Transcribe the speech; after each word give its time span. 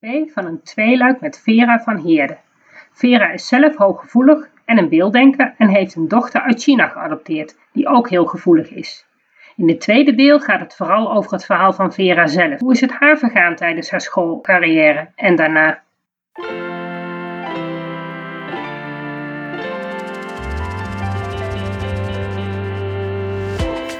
2 0.00 0.32
van 0.32 0.44
een 0.44 0.62
tweeluik 0.62 1.20
met 1.20 1.40
Vera 1.40 1.78
van 1.78 1.96
Heerden. 1.96 2.38
Vera 2.92 3.30
is 3.30 3.48
zelf 3.48 3.76
hooggevoelig 3.76 4.48
en 4.64 4.78
een 4.78 4.88
beelddenker 4.88 5.54
en 5.58 5.68
heeft 5.68 5.94
een 5.94 6.08
dochter 6.08 6.40
uit 6.40 6.62
China 6.62 6.88
geadopteerd, 6.88 7.56
die 7.72 7.86
ook 7.86 8.08
heel 8.08 8.24
gevoelig 8.24 8.70
is. 8.70 9.06
In 9.56 9.68
het 9.68 9.80
tweede 9.80 10.14
deel 10.14 10.40
gaat 10.40 10.60
het 10.60 10.74
vooral 10.74 11.12
over 11.12 11.32
het 11.32 11.44
verhaal 11.44 11.72
van 11.72 11.92
Vera 11.92 12.26
zelf. 12.26 12.60
Hoe 12.60 12.72
is 12.72 12.80
het 12.80 12.90
haar 12.90 13.18
vergaan 13.18 13.54
tijdens 13.54 13.90
haar 13.90 14.00
schoolcarrière 14.00 15.08
en 15.14 15.36
daarna? 15.36 15.82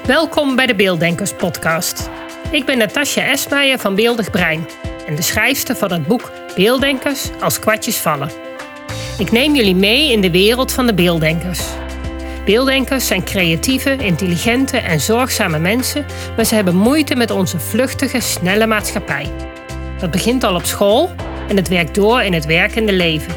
Welkom 0.07 0.57
bij 0.57 0.67
de 0.67 0.75
Beelddenkers 0.77 1.35
podcast. 1.35 2.11
Ik 2.51 2.65
ben 2.65 2.79
Natasja 2.79 3.23
Esmeijer 3.23 3.79
van 3.79 3.95
Beeldig 3.95 4.31
Brein 4.31 4.65
en 5.07 5.15
de 5.15 5.23
schrijfster 5.23 5.77
van 5.77 5.93
het 5.93 6.07
boek 6.07 6.31
Beelddenkers 6.55 7.31
als 7.41 7.59
kwartjes 7.59 7.97
vallen. 7.97 8.31
Ik 9.19 9.33
neem 9.33 9.55
jullie 9.55 9.75
mee 9.75 10.13
in 10.13 10.21
de 10.21 10.31
wereld 10.31 10.73
van 10.73 10.87
de 10.87 10.95
beelddenkers. 10.95 11.61
Beelddenkers 12.45 13.07
zijn 13.07 13.25
creatieve, 13.25 13.97
intelligente 13.97 14.77
en 14.77 15.01
zorgzame 15.01 15.59
mensen, 15.59 16.07
maar 16.37 16.45
ze 16.45 16.55
hebben 16.55 16.77
moeite 16.77 17.15
met 17.17 17.31
onze 17.31 17.59
vluchtige, 17.59 18.21
snelle 18.21 18.67
maatschappij. 18.67 19.31
Dat 19.99 20.11
begint 20.11 20.45
al 20.45 20.55
op 20.55 20.65
school 20.65 21.11
en 21.49 21.57
het 21.57 21.69
werkt 21.69 21.95
door 21.95 22.23
in 22.23 22.33
het 22.33 22.47
werkende 22.47 22.93
leven. 22.93 23.35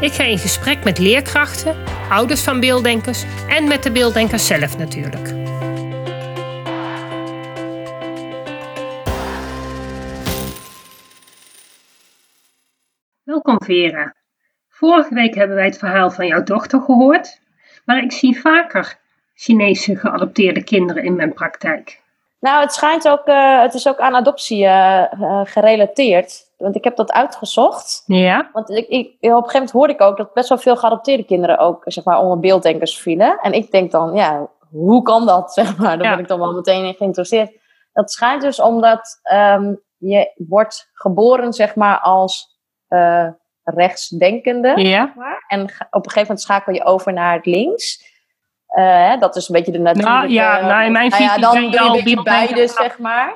Ik 0.00 0.12
ga 0.12 0.24
in 0.24 0.38
gesprek 0.38 0.84
met 0.84 0.98
leerkrachten, 0.98 1.76
ouders 2.08 2.40
van 2.40 2.60
beelddenkers 2.60 3.24
en 3.48 3.68
met 3.68 3.82
de 3.82 3.90
beelddenkers 3.90 4.46
zelf 4.46 4.78
natuurlijk. 4.78 5.43
Welkom 13.44 13.66
Vera. 13.66 14.14
Vorige 14.68 15.14
week 15.14 15.34
hebben 15.34 15.56
wij 15.56 15.64
het 15.64 15.78
verhaal 15.78 16.10
van 16.10 16.26
jouw 16.26 16.42
dochter 16.42 16.80
gehoord, 16.80 17.40
maar 17.84 18.02
ik 18.02 18.12
zie 18.12 18.40
vaker 18.40 18.98
Chinese 19.34 19.96
geadopteerde 19.96 20.64
kinderen 20.64 21.04
in 21.04 21.16
mijn 21.16 21.32
praktijk. 21.32 22.02
Nou, 22.40 22.62
het 22.62 22.72
schijnt 22.72 23.08
ook, 23.08 23.28
uh, 23.28 23.60
het 23.60 23.74
is 23.74 23.88
ook 23.88 23.98
aan 23.98 24.14
adoptie 24.14 24.64
uh, 24.64 25.04
uh, 25.20 25.40
gerelateerd. 25.44 26.52
Want 26.58 26.76
ik 26.76 26.84
heb 26.84 26.96
dat 26.96 27.12
uitgezocht. 27.12 28.02
Ja. 28.06 28.50
Want 28.52 28.70
ik, 28.70 28.88
ik, 28.88 29.06
op 29.06 29.12
een 29.20 29.28
gegeven 29.28 29.52
moment 29.52 29.70
hoorde 29.70 29.92
ik 29.92 30.00
ook 30.00 30.16
dat 30.16 30.32
best 30.32 30.48
wel 30.48 30.58
veel 30.58 30.76
geadopteerde 30.76 31.24
kinderen 31.24 31.58
ook, 31.58 31.82
zeg 31.84 32.04
maar, 32.04 32.18
onder 32.18 32.40
beelddenkers 32.40 32.98
vielen. 32.98 33.38
En 33.42 33.52
ik 33.52 33.70
denk 33.70 33.90
dan, 33.90 34.14
ja, 34.14 34.48
hoe 34.70 35.02
kan 35.02 35.26
dat, 35.26 35.52
zeg 35.60 35.76
maar? 35.76 35.96
Daar 35.96 36.06
ja. 36.06 36.14
ben 36.14 36.22
ik 36.22 36.28
dan 36.28 36.38
wel 36.38 36.52
meteen 36.52 36.84
in 36.84 36.94
geïnteresseerd. 36.94 37.52
Dat 37.92 38.10
schijnt 38.10 38.42
dus 38.42 38.60
omdat 38.60 39.20
um, 39.32 39.80
je 39.96 40.32
wordt 40.48 40.90
geboren, 40.92 41.52
zeg 41.52 41.74
maar, 41.74 42.00
als 42.00 42.53
uh, 42.94 43.28
rechtsdenkende. 43.62 44.80
Ja. 44.80 45.12
En 45.48 45.62
op 45.62 46.04
een 46.04 46.10
gegeven 46.10 46.20
moment 46.20 46.40
schakel 46.40 46.74
je 46.74 46.84
over 46.84 47.12
naar 47.12 47.34
het 47.34 47.46
links. 47.46 48.12
Uh, 48.78 49.20
dat 49.20 49.36
is 49.36 49.48
een 49.48 49.54
beetje 49.54 49.72
de 49.72 49.78
natuurlijke... 49.78 50.18
Nou 50.18 50.30
ja, 50.30 50.60
nou, 50.60 50.84
in 50.84 50.92
mijn 50.92 51.08
nou 51.10 51.22
ja, 51.22 51.38
dan 51.38 51.54
doe 51.54 51.70
je 51.70 51.80
een 51.80 51.92
beetje 51.92 52.22
beide, 52.22 52.68
zeg 52.68 52.98
maar. 52.98 53.34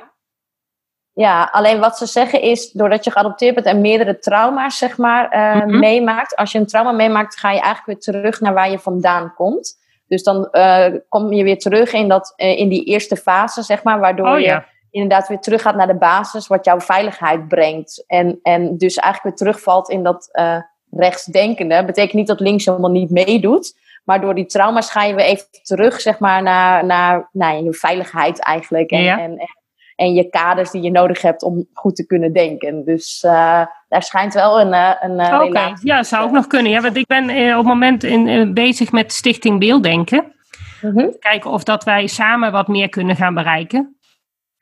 Ja, 1.13 1.49
alleen 1.51 1.79
wat 1.79 1.97
ze 1.97 2.05
zeggen 2.05 2.41
is, 2.41 2.71
doordat 2.71 3.03
je 3.03 3.11
geadopteerd 3.11 3.55
bent 3.55 3.65
en 3.65 3.81
meerdere 3.81 4.19
trauma's, 4.19 4.77
zeg 4.77 4.97
maar, 4.97 5.35
uh, 5.35 5.53
mm 5.53 5.69
-hmm. 5.69 5.79
meemaakt. 5.79 6.35
Als 6.35 6.51
je 6.51 6.59
een 6.59 6.65
trauma 6.65 6.91
meemaakt, 6.91 7.39
ga 7.39 7.51
je 7.51 7.59
eigenlijk 7.59 7.85
weer 7.85 8.13
terug 8.13 8.39
naar 8.39 8.53
waar 8.53 8.69
je 8.69 8.79
vandaan 8.79 9.33
komt. 9.33 9.77
Dus 10.07 10.23
dan 10.23 10.47
uh, 10.51 10.85
kom 11.09 11.33
je 11.33 11.43
weer 11.43 11.57
terug 11.57 11.93
in, 11.93 12.07
dat, 12.07 12.33
uh, 12.37 12.57
in 12.57 12.69
die 12.69 12.83
eerste 12.83 13.15
fase, 13.15 13.61
zeg 13.61 13.83
maar, 13.83 13.99
waardoor 13.99 14.29
oh, 14.29 14.39
je 14.39 14.45
ja 14.45 14.65
inderdaad 14.91 15.27
weer 15.27 15.39
terug 15.39 15.61
gaat 15.61 15.75
naar 15.75 15.87
de 15.87 15.97
basis, 15.97 16.47
wat 16.47 16.65
jouw 16.65 16.79
veiligheid 16.79 17.47
brengt. 17.47 18.03
En, 18.07 18.39
en 18.41 18.77
dus 18.77 18.95
eigenlijk 18.95 19.23
weer 19.23 19.47
terugvalt 19.47 19.89
in 19.89 20.03
dat 20.03 20.29
uh, 20.33 20.57
rechtsdenkende. 20.91 21.85
Betekent 21.85 22.13
niet 22.13 22.27
dat 22.27 22.39
links 22.39 22.65
helemaal 22.65 22.91
niet 22.91 23.09
meedoet. 23.09 23.87
Maar 24.03 24.21
door 24.21 24.35
die 24.35 24.45
trauma's 24.45 24.91
ga 24.91 25.03
je 25.03 25.13
weer 25.13 25.25
even 25.25 25.45
terug, 25.61 26.01
zeg 26.01 26.19
maar, 26.19 26.43
naar, 26.43 26.85
naar, 26.85 27.29
naar 27.31 27.61
je 27.61 27.73
veiligheid 27.73 28.39
eigenlijk. 28.39 28.89
En, 28.89 29.01
ja. 29.01 29.19
en, 29.19 29.37
en, 29.37 29.47
en, 29.95 30.13
je 30.13 30.29
kaders 30.29 30.71
die 30.71 30.81
je 30.81 30.91
nodig 30.91 31.21
hebt 31.21 31.43
om 31.43 31.67
goed 31.73 31.95
te 31.95 32.05
kunnen 32.05 32.33
denken. 32.33 32.85
Dus 32.85 33.23
uh, 33.25 33.65
daar 33.87 34.03
schijnt 34.03 34.33
wel 34.33 34.61
een, 34.61 34.73
een 34.99 35.33
Oké, 35.33 35.43
okay. 35.43 35.73
ja, 35.83 36.03
zou 36.03 36.23
ook 36.23 36.31
nog 36.31 36.47
kunnen. 36.47 36.71
Ja, 36.71 36.81
want 36.81 36.97
ik 36.97 37.07
ben 37.07 37.29
uh, 37.29 37.51
op 37.51 37.57
het 37.57 37.73
moment 37.73 38.03
in, 38.03 38.53
bezig 38.53 38.91
met 38.91 39.11
Stichting 39.11 39.59
Beelddenken. 39.59 40.33
-hmm. 40.81 41.15
Kijken 41.19 41.51
of 41.51 41.63
dat 41.63 41.83
wij 41.83 42.07
samen 42.07 42.51
wat 42.51 42.67
meer 42.67 42.89
kunnen 42.89 43.15
gaan 43.15 43.33
bereiken. 43.33 43.98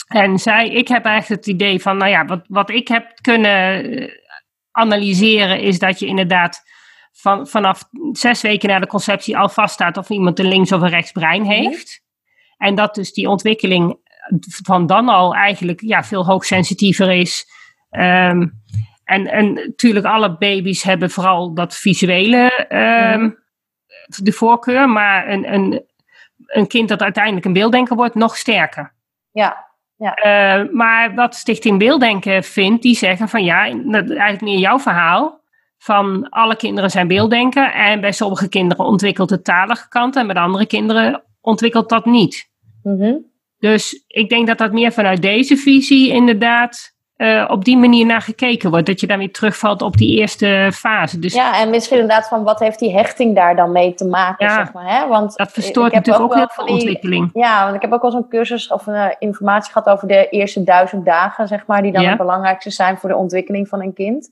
En 0.08 0.38
zij, 0.40 0.70
ik 0.70 0.88
heb 0.88 1.06
eigenlijk 1.06 1.46
het 1.46 1.54
idee 1.54 1.82
van, 1.82 1.98
nou 1.98 2.12
ja, 2.12 2.26
wat, 2.26 2.46
wat 2.48 2.70
ik 2.70 2.88
heb 2.88 3.14
kunnen 3.22 4.10
analyseren 4.72 5.60
is 5.60 5.80
dat 5.80 6.00
je 6.00 6.06
inderdaad 6.06 6.64
van, 7.12 7.48
vanaf 7.48 7.84
zes 8.12 8.42
weken 8.42 8.70
na 8.70 8.80
de 8.80 8.88
conceptie 8.88 9.38
al 9.38 9.50
vaststaat 9.50 9.98
of 9.98 10.10
iemand 10.10 10.40
een 10.40 10.48
links- 10.48 10.72
of 10.72 10.82
een 10.82 10.90
rechtsbrein 10.90 11.44
heeft. 11.44 12.04
En 12.58 12.76
dat 12.76 12.96
dus 12.96 13.14
die 13.14 13.30
ontwikkeling 13.30 14.00
van 14.64 14.86
dan 14.86 15.10
al 15.10 15.36
eigenlijk 15.36 15.82
ja, 15.82 16.04
veel 16.04 16.26
hoogsensitiever 16.26 17.12
is. 17.12 17.46
Um, 17.92 18.62
en, 19.04 19.28
en 19.28 19.54
natuurlijk 19.54 20.06
alle 20.06 20.38
baby's 20.38 20.84
hebben 20.84 21.10
vooral 21.10 21.54
dat 21.54 21.76
visuele 21.76 22.68
um, 23.14 23.38
de 24.08 24.32
voorkeur, 24.32 24.90
maar 24.90 25.30
een, 25.30 25.54
een, 25.54 25.86
een 26.46 26.68
kind 26.68 26.90
dat 26.90 27.02
uiteindelijk 27.02 27.46
een 27.46 27.54
beelddenker 27.54 27.96
wordt, 27.96 28.16
nog 28.16 28.38
sterker. 28.38 28.94
Ja, 29.32 29.67
ja. 29.98 30.18
Uh, 30.18 30.74
maar 30.74 31.16
wat 31.16 31.36
Stichting 31.36 31.80
Beelddenken 31.80 32.44
vindt, 32.44 32.82
die 32.82 32.96
zeggen 32.96 33.30
van 33.30 33.44
ja, 33.44 33.74
dat 33.74 34.10
eigenlijk 34.10 34.42
meer 34.42 34.60
jouw 34.60 34.80
verhaal. 34.80 35.46
Van 35.78 36.30
alle 36.30 36.56
kinderen 36.56 36.90
zijn 36.90 37.08
beelddenken 37.08 37.74
en 37.74 38.02
bij 38.02 38.12
sommige 38.12 38.50
kinderen 38.50 38.86
ontwikkelt 38.86 39.30
de 39.30 39.42
talige 39.42 39.88
kant 39.88 40.16
en 40.16 40.26
bij 40.26 40.36
de 40.36 40.42
andere 40.42 40.66
kinderen 40.66 41.24
ontwikkelt 41.42 41.90
dat 41.90 42.06
niet. 42.06 42.50
Mm 42.84 43.02
-hmm. 43.02 43.26
Dus 43.60 44.04
ik 44.08 44.30
denk 44.30 44.48
dat 44.48 44.58
dat 44.58 44.72
meer 44.72 44.92
vanuit 44.92 45.22
deze 45.22 45.58
visie 45.58 46.12
inderdaad 46.12 46.97
uh, 47.18 47.46
op 47.48 47.66
die 47.66 47.78
manier 47.78 48.06
naar 48.06 48.22
gekeken 48.22 48.70
wordt. 48.70 48.86
Dat 48.86 49.00
je 49.00 49.08
dan 49.08 49.18
weer 49.18 49.32
terugvalt 49.32 49.82
op 49.82 49.98
die 49.98 50.18
eerste 50.18 50.70
fase. 50.74 51.20
Dus, 51.20 51.34
ja, 51.34 51.60
en 51.60 51.70
misschien 51.70 52.00
inderdaad 52.00 52.28
van 52.28 52.44
wat 52.44 52.60
heeft 52.60 52.80
die 52.80 52.94
hechting 52.94 53.36
daar 53.36 53.56
dan 53.56 53.72
mee 53.72 53.94
te 53.94 54.06
maken, 54.06 54.48
ja, 54.48 54.56
zeg 54.56 54.74
maar. 54.74 55.00
Hè? 55.00 55.08
Want 55.08 55.38
dat 55.38 55.52
verstoort 55.52 55.94
natuurlijk 55.94 56.26
ook, 56.26 56.32
ook 56.32 56.38
heel 56.38 56.50
veel 56.50 56.66
die, 56.66 56.74
ontwikkeling. 56.74 57.30
Ja, 57.34 57.64
want 57.64 57.76
ik 57.76 57.82
heb 57.82 57.92
ook 57.92 58.04
al 58.04 58.12
zo'n 58.12 58.28
cursus 58.28 58.72
of 58.72 58.88
uh, 58.88 59.06
informatie 59.20 59.72
gehad 59.72 59.90
over 59.90 60.08
de 60.08 60.30
eerste 60.30 60.64
duizend 60.64 61.06
dagen, 61.06 61.48
zeg 61.48 61.66
maar. 61.66 61.82
Die 61.82 61.92
dan 61.92 62.02
ja. 62.02 62.10
het 62.10 62.18
belangrijkste 62.18 62.70
zijn 62.70 62.98
voor 62.98 63.10
de 63.10 63.16
ontwikkeling 63.16 63.68
van 63.68 63.82
een 63.82 63.94
kind. 63.94 64.30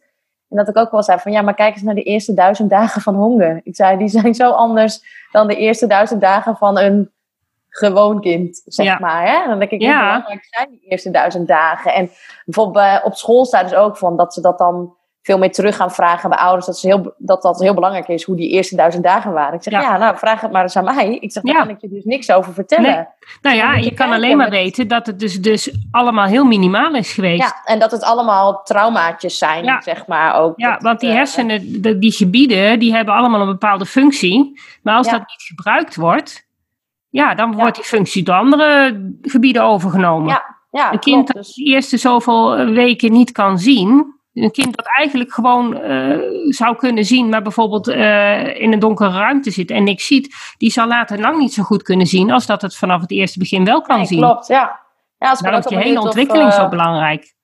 En 0.50 0.58
dat 0.58 0.68
ik 0.68 0.78
ook 0.78 0.92
wel 0.92 1.04
zei 1.04 1.20
van, 1.20 1.32
ja, 1.32 1.42
maar 1.42 1.56
kijk 1.56 1.74
eens 1.74 1.84
naar 1.84 1.96
de 1.96 2.04
eerste 2.04 2.34
duizend 2.34 2.70
dagen 2.70 3.02
van 3.02 3.16
honger. 3.16 3.62
Ik 3.64 3.76
zei, 3.76 3.98
die 3.98 4.08
zijn 4.08 4.34
zo 4.34 4.52
anders 4.52 5.00
dan 5.32 5.48
de 5.48 5.56
eerste 5.56 5.88
duizend 5.88 6.22
dagen 6.22 6.58
van 6.58 6.80
een 6.80 7.12
gewoon 7.78 8.22
kind, 8.22 8.62
zeg 8.66 8.86
ja. 8.86 8.98
maar. 9.00 9.28
Hè? 9.28 9.48
Dan 9.48 9.60
denk 9.60 9.72
ik, 9.72 9.80
hoe 9.80 9.90
ja. 9.90 10.08
belangrijk 10.08 10.48
zijn 10.50 10.70
die 10.70 10.90
eerste 10.90 11.12
duizend 11.12 11.48
dagen? 11.48 11.94
En 11.94 12.10
bijvoorbeeld 12.46 13.04
op 13.04 13.16
school 13.16 13.46
staat 13.46 13.70
dus 13.70 13.78
ook 13.78 13.98
van 13.98 14.18
dat 14.18 14.34
ze 14.34 14.42
dat 14.42 14.58
dan 14.58 14.94
veel 15.22 15.38
meer 15.38 15.52
terug 15.52 15.76
gaan 15.76 15.92
vragen 15.92 16.30
bij 16.30 16.40
ouders. 16.40 16.66
Dat, 16.66 16.78
ze 16.78 16.88
heel, 16.88 17.14
dat 17.18 17.42
dat 17.42 17.60
heel 17.60 17.74
belangrijk 17.74 18.08
is, 18.08 18.24
hoe 18.24 18.36
die 18.36 18.50
eerste 18.50 18.76
duizend 18.76 19.04
dagen 19.04 19.34
waren. 19.34 19.54
Ik 19.54 19.64
zeg, 19.64 19.74
ja, 19.74 19.82
ja 19.82 19.98
nou, 19.98 20.18
vraag 20.18 20.42
het 20.42 20.52
maar 20.52 20.62
eens 20.62 20.76
aan 20.76 20.84
mij. 20.84 21.18
Ik 21.20 21.32
zeg, 21.32 21.44
daar 21.44 21.56
kan 21.56 21.70
ik 21.70 21.82
je 21.82 21.90
dus 21.90 22.04
niks 22.04 22.32
over 22.32 22.54
vertellen. 22.54 22.94
Nee. 22.94 23.06
Nou 23.42 23.56
ja, 23.56 23.74
je, 23.74 23.84
je 23.84 23.94
kan 23.94 24.12
alleen 24.12 24.38
maar 24.38 24.50
weten 24.50 24.88
dat 24.88 25.06
het 25.06 25.20
dus, 25.20 25.42
dus 25.42 25.72
allemaal 25.92 26.26
heel 26.26 26.46
minimaal 26.46 26.96
is 26.96 27.14
geweest. 27.14 27.42
Ja, 27.42 27.62
en 27.64 27.80
dat 27.80 27.92
het 27.92 28.04
allemaal 28.04 28.64
traumaatjes 28.64 29.38
zijn, 29.38 29.64
ja. 29.64 29.82
zeg 29.82 30.08
maar. 30.08 30.36
Ook 30.36 30.54
ja, 30.60 30.72
dat, 30.72 30.82
want 30.82 31.00
die 31.00 31.10
uh, 31.10 31.16
hersenen, 31.16 31.82
de, 31.82 32.00
die 32.00 32.12
gebieden, 32.12 32.80
die 32.80 32.94
hebben 32.94 33.14
allemaal 33.14 33.42
een 33.42 33.48
bepaalde 33.48 33.86
functie. 33.86 34.62
Maar 34.82 34.96
als 34.96 35.10
dat 35.10 35.20
niet 35.20 35.44
gebruikt 35.48 35.96
wordt 35.96 36.45
ja, 37.16 37.36
dan 37.36 37.56
wordt 37.56 37.76
die 37.76 37.84
functie 37.84 38.24
door 38.24 38.36
andere 38.36 39.00
gebieden 39.22 39.64
overgenomen. 39.64 40.28
Ja, 40.28 40.56
ja, 40.72 40.94
een 40.94 41.00
kind 41.00 41.32
klopt, 41.32 41.48
dat 41.48 41.56
de 41.56 41.64
eerste 41.64 41.98
zoveel 41.98 42.66
weken 42.66 43.12
niet 43.12 43.32
kan 43.32 43.60
zien, 43.60 44.16
een 44.34 44.52
kind 44.52 44.76
dat 44.76 44.86
eigenlijk 44.98 45.34
gewoon 45.34 45.78
uh, 45.78 46.18
zou 46.50 46.76
kunnen 46.76 47.06
zien, 47.06 47.30
maar 47.30 47.42
bijvoorbeeld 47.42 47.88
uh, 47.88 48.62
in 48.62 48.74
een 48.74 48.80
donkere 48.80 49.10
ruimte 49.10 49.52
zit 49.52 49.72
en 49.72 49.84
niks 49.84 50.06
ziet, 50.06 50.36
die 50.58 50.72
zal 50.72 50.88
later 50.88 51.20
lang 51.20 51.38
niet 51.38 51.54
zo 51.54 51.64
goed 51.64 51.84
kunnen 51.84 52.08
zien 52.08 52.32
als 52.32 52.46
dat 52.46 52.62
het 52.62 52.76
vanaf 52.76 53.02
het 53.02 53.12
eerste 53.12 53.40
begin 53.40 53.66
wel 53.66 53.82
kan 53.82 53.98
nee, 53.98 54.06
zien. 54.06 54.20
Klopt, 54.20 54.48
ja. 54.48 54.80
ja 55.18 55.30
als 55.30 55.40
Daarom 55.40 55.60
is 55.60 55.66
die 55.66 55.78
hele 55.78 56.02
ontwikkeling 56.02 56.48
of, 56.48 56.54
uh, 56.54 56.60
zo 56.60 56.70
belangrijk. 56.70 57.35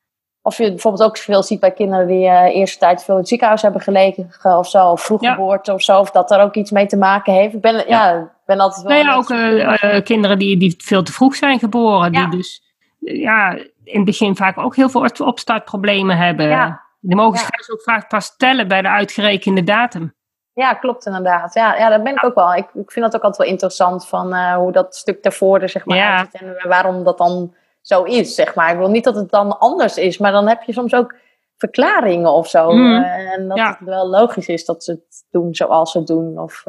Of 0.44 0.58
je 0.58 0.70
bijvoorbeeld 0.70 1.04
ook 1.04 1.18
veel 1.18 1.44
ziet 1.44 1.60
bij 1.60 1.72
kinderen 1.72 2.08
die 2.08 2.26
uh, 2.26 2.56
eerste 2.56 2.80
tijd 2.80 3.04
veel 3.04 3.14
in 3.14 3.20
het 3.20 3.30
ziekenhuis 3.30 3.62
hebben 3.62 3.82
gelegen 3.82 4.30
of 4.44 4.68
zo, 4.70 4.90
of 4.92 5.02
vroeg 5.02 5.22
Ja. 5.22 5.32
geboorte 5.34 5.74
of 5.74 5.82
zo, 5.82 6.00
of 6.00 6.12
dat 6.12 6.28
daar 6.30 6.42
ook 6.44 6.56
iets 6.56 6.72
mee 6.72 6.86
te 6.86 6.98
maken 6.98 7.34
heeft. 7.34 7.54
Ik 7.54 7.62
ben, 7.62 7.76
ja. 7.76 7.84
Ja. 7.88 8.16
ik 8.18 8.28
ben 8.46 8.60
altijd 8.60 8.82
wel... 8.86 8.92
Nou 8.92 9.06
ja, 9.06 9.16
met- 9.18 9.32
ook 9.32 9.38
eh, 9.38 9.96
eh, 9.96 10.04
kinderen 10.04 10.40
die, 10.40 10.58
die 10.58 10.76
veel 10.78 11.04
te 11.04 11.12
vroeg 11.12 11.36
zijn 11.36 11.60
geboren, 11.60 12.14
Ja. 12.14 12.26
die 12.28 12.38
dus 12.38 12.62
ja, 13.00 13.52
in 13.84 13.96
het 13.96 14.06
begin 14.06 14.36
vaak 14.36 14.58
ook 14.58 14.76
heel 14.76 14.90
veel 14.90 15.10
opstartproblemen 15.26 16.18
hebben. 16.18 16.80
Die 17.00 17.16
mogen 17.16 17.38
straks 17.40 17.72
ook 17.72 17.82
vaak 17.82 18.10
pas 18.10 18.36
tellen 18.38 18.68
bij 18.68 18.82
de 18.82 18.90
uitgerekende 18.90 19.64
datum. 19.64 20.14
Ja, 20.54 20.74
klopt 20.74 21.06
inderdaad. 21.06 21.54
Ja, 21.54 21.76
ja 21.76 21.90
dat 21.90 22.04
ben 22.04 22.14
ik 22.14 22.24
ook 22.26 22.36
wel. 22.36 22.54
Ik, 22.54 22.68
ik 22.74 22.92
vind 22.92 23.06
dat 23.06 23.16
ook 23.16 23.22
altijd 23.24 23.38
wel 23.38 23.48
interessant 23.48 24.08
van 24.08 24.36
hoe 24.54 24.72
dat 24.72 24.96
stuk 24.96 25.24
daarvoor 25.24 25.60
er 25.60 25.70
zeg 25.70 25.86
maar 25.86 26.00
uitziet 26.02 26.42
en 26.42 26.68
waarom 26.70 27.04
dat 27.04 27.18
dan 27.18 27.54
zo 27.82 28.04
is, 28.04 28.36
zeg 28.36 28.56
maar. 28.56 28.72
Ik 28.72 28.78
wil 28.78 28.90
niet 28.90 29.04
dat 29.04 29.16
het 29.16 29.30
dan 29.30 29.60
anders 29.60 29.98
is, 29.98 30.18
maar 30.18 30.32
dan 30.32 30.48
heb 30.48 30.64
je 30.64 30.74
soms 30.74 30.94
ook 30.94 31.16
verklaringen 31.62 32.32
of 32.32 32.48
zo. 32.48 32.72
Mm. 32.72 33.04
en 33.04 33.48
dat 33.48 33.58
het 33.58 33.78
wel 33.80 34.08
logisch 34.10 34.48
is 34.48 34.66
dat 34.66 34.84
ze 34.84 34.92
het 34.92 35.26
doen 35.32 35.56
zoals 35.56 35.92
ze 35.92 35.98
het 35.98 36.08
doen. 36.08 36.40
Of, 36.40 36.64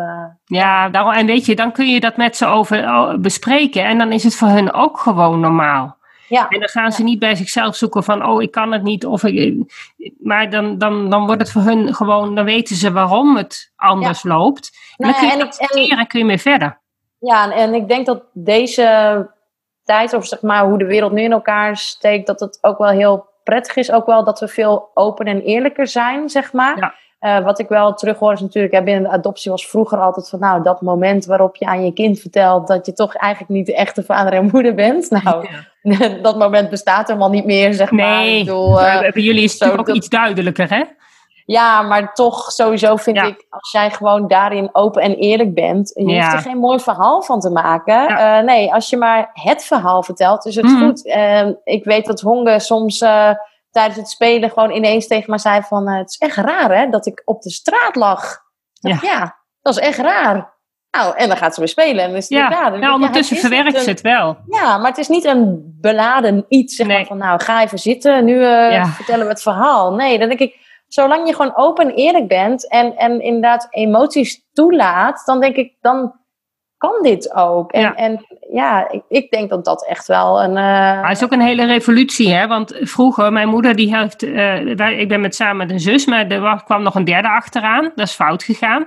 Ja, 0.44 0.88
daarom, 0.88 1.12
en 1.12 1.26
weet 1.26 1.46
je, 1.46 1.56
dan 1.56 1.72
kun 1.72 1.86
je 1.86 2.00
dat 2.00 2.16
met 2.16 2.36
ze 2.36 2.46
over 2.46 2.78
oh, 2.84 3.18
bespreken. 3.18 3.84
En 3.84 3.98
dan 3.98 4.12
is 4.12 4.24
het 4.24 4.36
voor 4.36 4.48
hun 4.48 4.72
ook 4.72 4.98
gewoon 4.98 5.40
normaal. 5.40 6.00
Ja. 6.28 6.48
En 6.48 6.60
dan 6.60 6.68
gaan 6.68 6.92
ze 6.92 7.02
niet 7.02 7.18
bij 7.18 7.34
zichzelf 7.34 7.76
zoeken 7.76 8.04
van, 8.04 8.26
oh, 8.26 8.42
ik 8.42 8.50
kan 8.50 8.72
het 8.72 8.82
niet. 8.82 9.06
Of 9.06 9.22
ik, 9.24 9.72
maar 10.18 10.50
dan, 10.50 10.78
dan, 10.78 11.10
dan 11.10 11.26
wordt 11.26 11.40
het 11.40 11.50
voor 11.50 11.62
hun 11.62 11.94
gewoon, 11.94 12.34
dan 12.34 12.44
weten 12.44 12.76
ze 12.76 12.92
waarom 12.92 13.36
het 13.36 13.72
anders 13.76 14.22
loopt. 14.22 14.70
En 14.96 15.06
dan 15.06 15.20
nou 15.20 15.30
kun 15.30 15.38
je 15.82 15.90
en, 15.90 15.98
en 15.98 16.06
kun 16.06 16.18
je 16.18 16.24
mee 16.24 16.38
verder. 16.38 16.80
Ja, 17.18 17.44
en, 17.44 17.50
en 17.50 17.74
ik 17.74 17.88
denk 17.88 18.06
dat 18.06 18.22
deze 18.32 19.30
tijd, 19.84 20.14
of 20.14 20.26
zeg 20.26 20.42
maar 20.42 20.64
hoe 20.64 20.78
de 20.78 20.86
wereld 20.86 21.12
nu 21.12 21.22
in 21.22 21.32
elkaar 21.32 21.76
steekt, 21.76 22.26
dat 22.26 22.40
het 22.40 22.58
ook 22.60 22.78
wel 22.78 22.88
heel 22.88 23.26
prettig 23.44 23.76
is. 23.76 23.92
Ook 23.92 24.06
wel 24.06 24.24
dat 24.24 24.40
we 24.40 24.48
veel 24.48 24.90
open 24.94 25.26
en 25.26 25.42
eerlijker 25.42 25.86
zijn, 25.86 26.28
zeg 26.28 26.52
maar. 26.52 26.78
Ja. 26.78 26.94
Uh, 27.38 27.44
wat 27.44 27.58
ik 27.58 27.68
wel 27.68 27.94
terughoor 27.94 28.32
is 28.32 28.40
natuurlijk, 28.40 28.74
ja, 28.74 28.82
binnen 28.82 29.02
de 29.02 29.08
adoptie 29.08 29.50
was 29.50 29.68
vroeger 29.68 29.98
altijd 29.98 30.28
van, 30.28 30.38
nou, 30.38 30.62
dat 30.62 30.80
moment 30.80 31.24
waarop 31.24 31.56
je 31.56 31.66
aan 31.66 31.84
je 31.84 31.92
kind 31.92 32.20
vertelt 32.20 32.66
dat 32.66 32.86
je 32.86 32.92
toch 32.92 33.14
eigenlijk 33.14 33.52
niet 33.52 33.66
de 33.66 33.74
echte 33.74 34.02
vader 34.02 34.32
en 34.32 34.48
moeder 34.52 34.74
bent. 34.74 35.10
Nou, 35.22 35.48
dat 36.22 36.38
moment 36.38 36.70
bestaat 36.70 37.06
helemaal 37.06 37.30
niet 37.30 37.44
meer, 37.44 37.74
zeg 37.74 37.90
maar. 37.90 38.06
Nee, 38.06 38.38
ik 38.38 38.44
bedoel, 38.44 38.80
uh, 38.80 39.00
bij 39.00 39.22
jullie 39.22 39.42
is 39.42 39.60
het 39.60 39.78
ook 39.78 39.88
iets 39.88 40.08
duidelijker, 40.08 40.70
hè? 40.70 40.82
Ja, 41.44 41.82
maar 41.82 42.14
toch 42.14 42.50
sowieso 42.50 42.96
vind 42.96 43.16
ik, 43.16 43.46
als 43.48 43.70
jij 43.70 43.90
gewoon 43.90 44.28
daarin 44.28 44.68
open 44.72 45.02
en 45.02 45.14
eerlijk 45.14 45.54
bent, 45.54 45.92
je 45.94 46.04
hoeft 46.04 46.32
er 46.32 46.38
geen 46.38 46.58
mooi 46.58 46.78
verhaal 46.78 47.22
van 47.22 47.40
te 47.40 47.50
maken. 47.50 48.10
Uh, 48.10 48.38
nee, 48.38 48.74
als 48.74 48.90
je 48.90 48.96
maar 48.96 49.30
het 49.32 49.64
verhaal 49.64 50.02
vertelt, 50.02 50.46
is 50.46 50.56
het 50.56 50.64
mhm. 50.64 50.84
goed. 50.84 51.06
Uh, 51.06 51.48
ik 51.64 51.84
weet 51.84 52.06
dat 52.06 52.20
Honge 52.20 52.60
soms 52.60 53.00
uh, 53.00 53.30
tijdens 53.70 53.96
het 53.96 54.08
spelen 54.08 54.50
gewoon 54.50 54.70
ineens 54.70 55.06
tegen 55.06 55.30
mij 55.30 55.38
zei 55.38 55.62
van, 55.62 55.88
het 55.88 56.10
is 56.10 56.16
echt 56.16 56.36
raar 56.36 56.76
hè, 56.76 56.88
dat 56.90 57.06
ik 57.06 57.22
op 57.24 57.42
de 57.42 57.50
straat 57.50 57.96
lag. 57.96 58.38
Ja, 58.72 58.98
ja 59.02 59.36
dat 59.62 59.76
is 59.76 59.80
echt 59.80 59.98
raar. 59.98 60.60
Nou, 60.90 61.16
en 61.16 61.28
dan 61.28 61.36
gaat 61.36 61.54
ze 61.54 61.60
weer 61.60 61.68
spelen. 61.68 62.02
En 62.02 62.08
dan 62.08 62.16
is 62.16 62.28
het 62.28 62.38
ja, 62.38 62.48
raar. 62.48 62.78
nou, 62.78 62.94
ondertussen 62.94 63.36
verwerkt 63.36 63.82
ze 63.82 63.90
het 63.90 64.00
wel. 64.00 64.36
Ja, 64.46 64.78
maar 64.78 64.88
het 64.88 64.98
is 64.98 65.08
niet 65.08 65.24
een 65.24 65.74
beladen 65.80 66.44
iets, 66.48 66.76
zeg 66.76 66.86
maar, 66.86 67.04
van 67.04 67.18
nou, 67.18 67.42
ga 67.42 67.62
even 67.62 67.78
zitten, 67.78 68.24
nu 68.24 68.44
vertellen 68.94 69.24
we 69.24 69.32
het 69.32 69.42
verhaal. 69.42 69.94
Nee, 69.94 70.18
dan 70.18 70.28
denk 70.28 70.40
ik, 70.40 70.56
zolang 70.92 71.26
je 71.26 71.34
gewoon 71.34 71.56
open 71.56 71.88
en 71.88 71.94
eerlijk 71.94 72.28
bent 72.28 72.68
en, 72.68 72.96
en 72.96 73.20
inderdaad 73.20 73.66
emoties 73.70 74.48
toelaat, 74.52 75.22
dan 75.24 75.40
denk 75.40 75.56
ik, 75.56 75.76
dan 75.80 76.20
kan 76.76 77.02
dit 77.02 77.34
ook. 77.34 77.72
En 77.72 77.80
ja, 77.80 77.94
en, 77.94 78.26
ja 78.50 78.90
ik, 78.90 79.02
ik, 79.08 79.30
denk 79.30 79.50
dat 79.50 79.64
dat 79.64 79.86
echt 79.86 80.06
wel 80.06 80.42
een. 80.42 80.50
Uh... 80.50 80.54
Maar 80.54 81.08
het 81.08 81.16
is 81.16 81.24
ook 81.24 81.32
een 81.32 81.40
hele 81.40 81.66
revolutie, 81.66 82.32
hè? 82.32 82.46
Want 82.46 82.78
vroeger, 82.80 83.32
mijn 83.32 83.48
moeder, 83.48 83.76
die 83.76 83.96
heeft. 83.96 84.22
Uh, 84.22 85.00
ik 85.00 85.08
ben 85.08 85.20
met 85.20 85.34
samen 85.34 85.56
met 85.56 85.70
een 85.70 85.80
zus, 85.80 86.06
maar 86.06 86.26
er 86.26 86.62
kwam 86.64 86.82
nog 86.82 86.94
een 86.94 87.04
derde 87.04 87.28
achteraan. 87.28 87.92
Dat 87.94 88.06
is 88.06 88.14
fout 88.14 88.42
gegaan. 88.42 88.86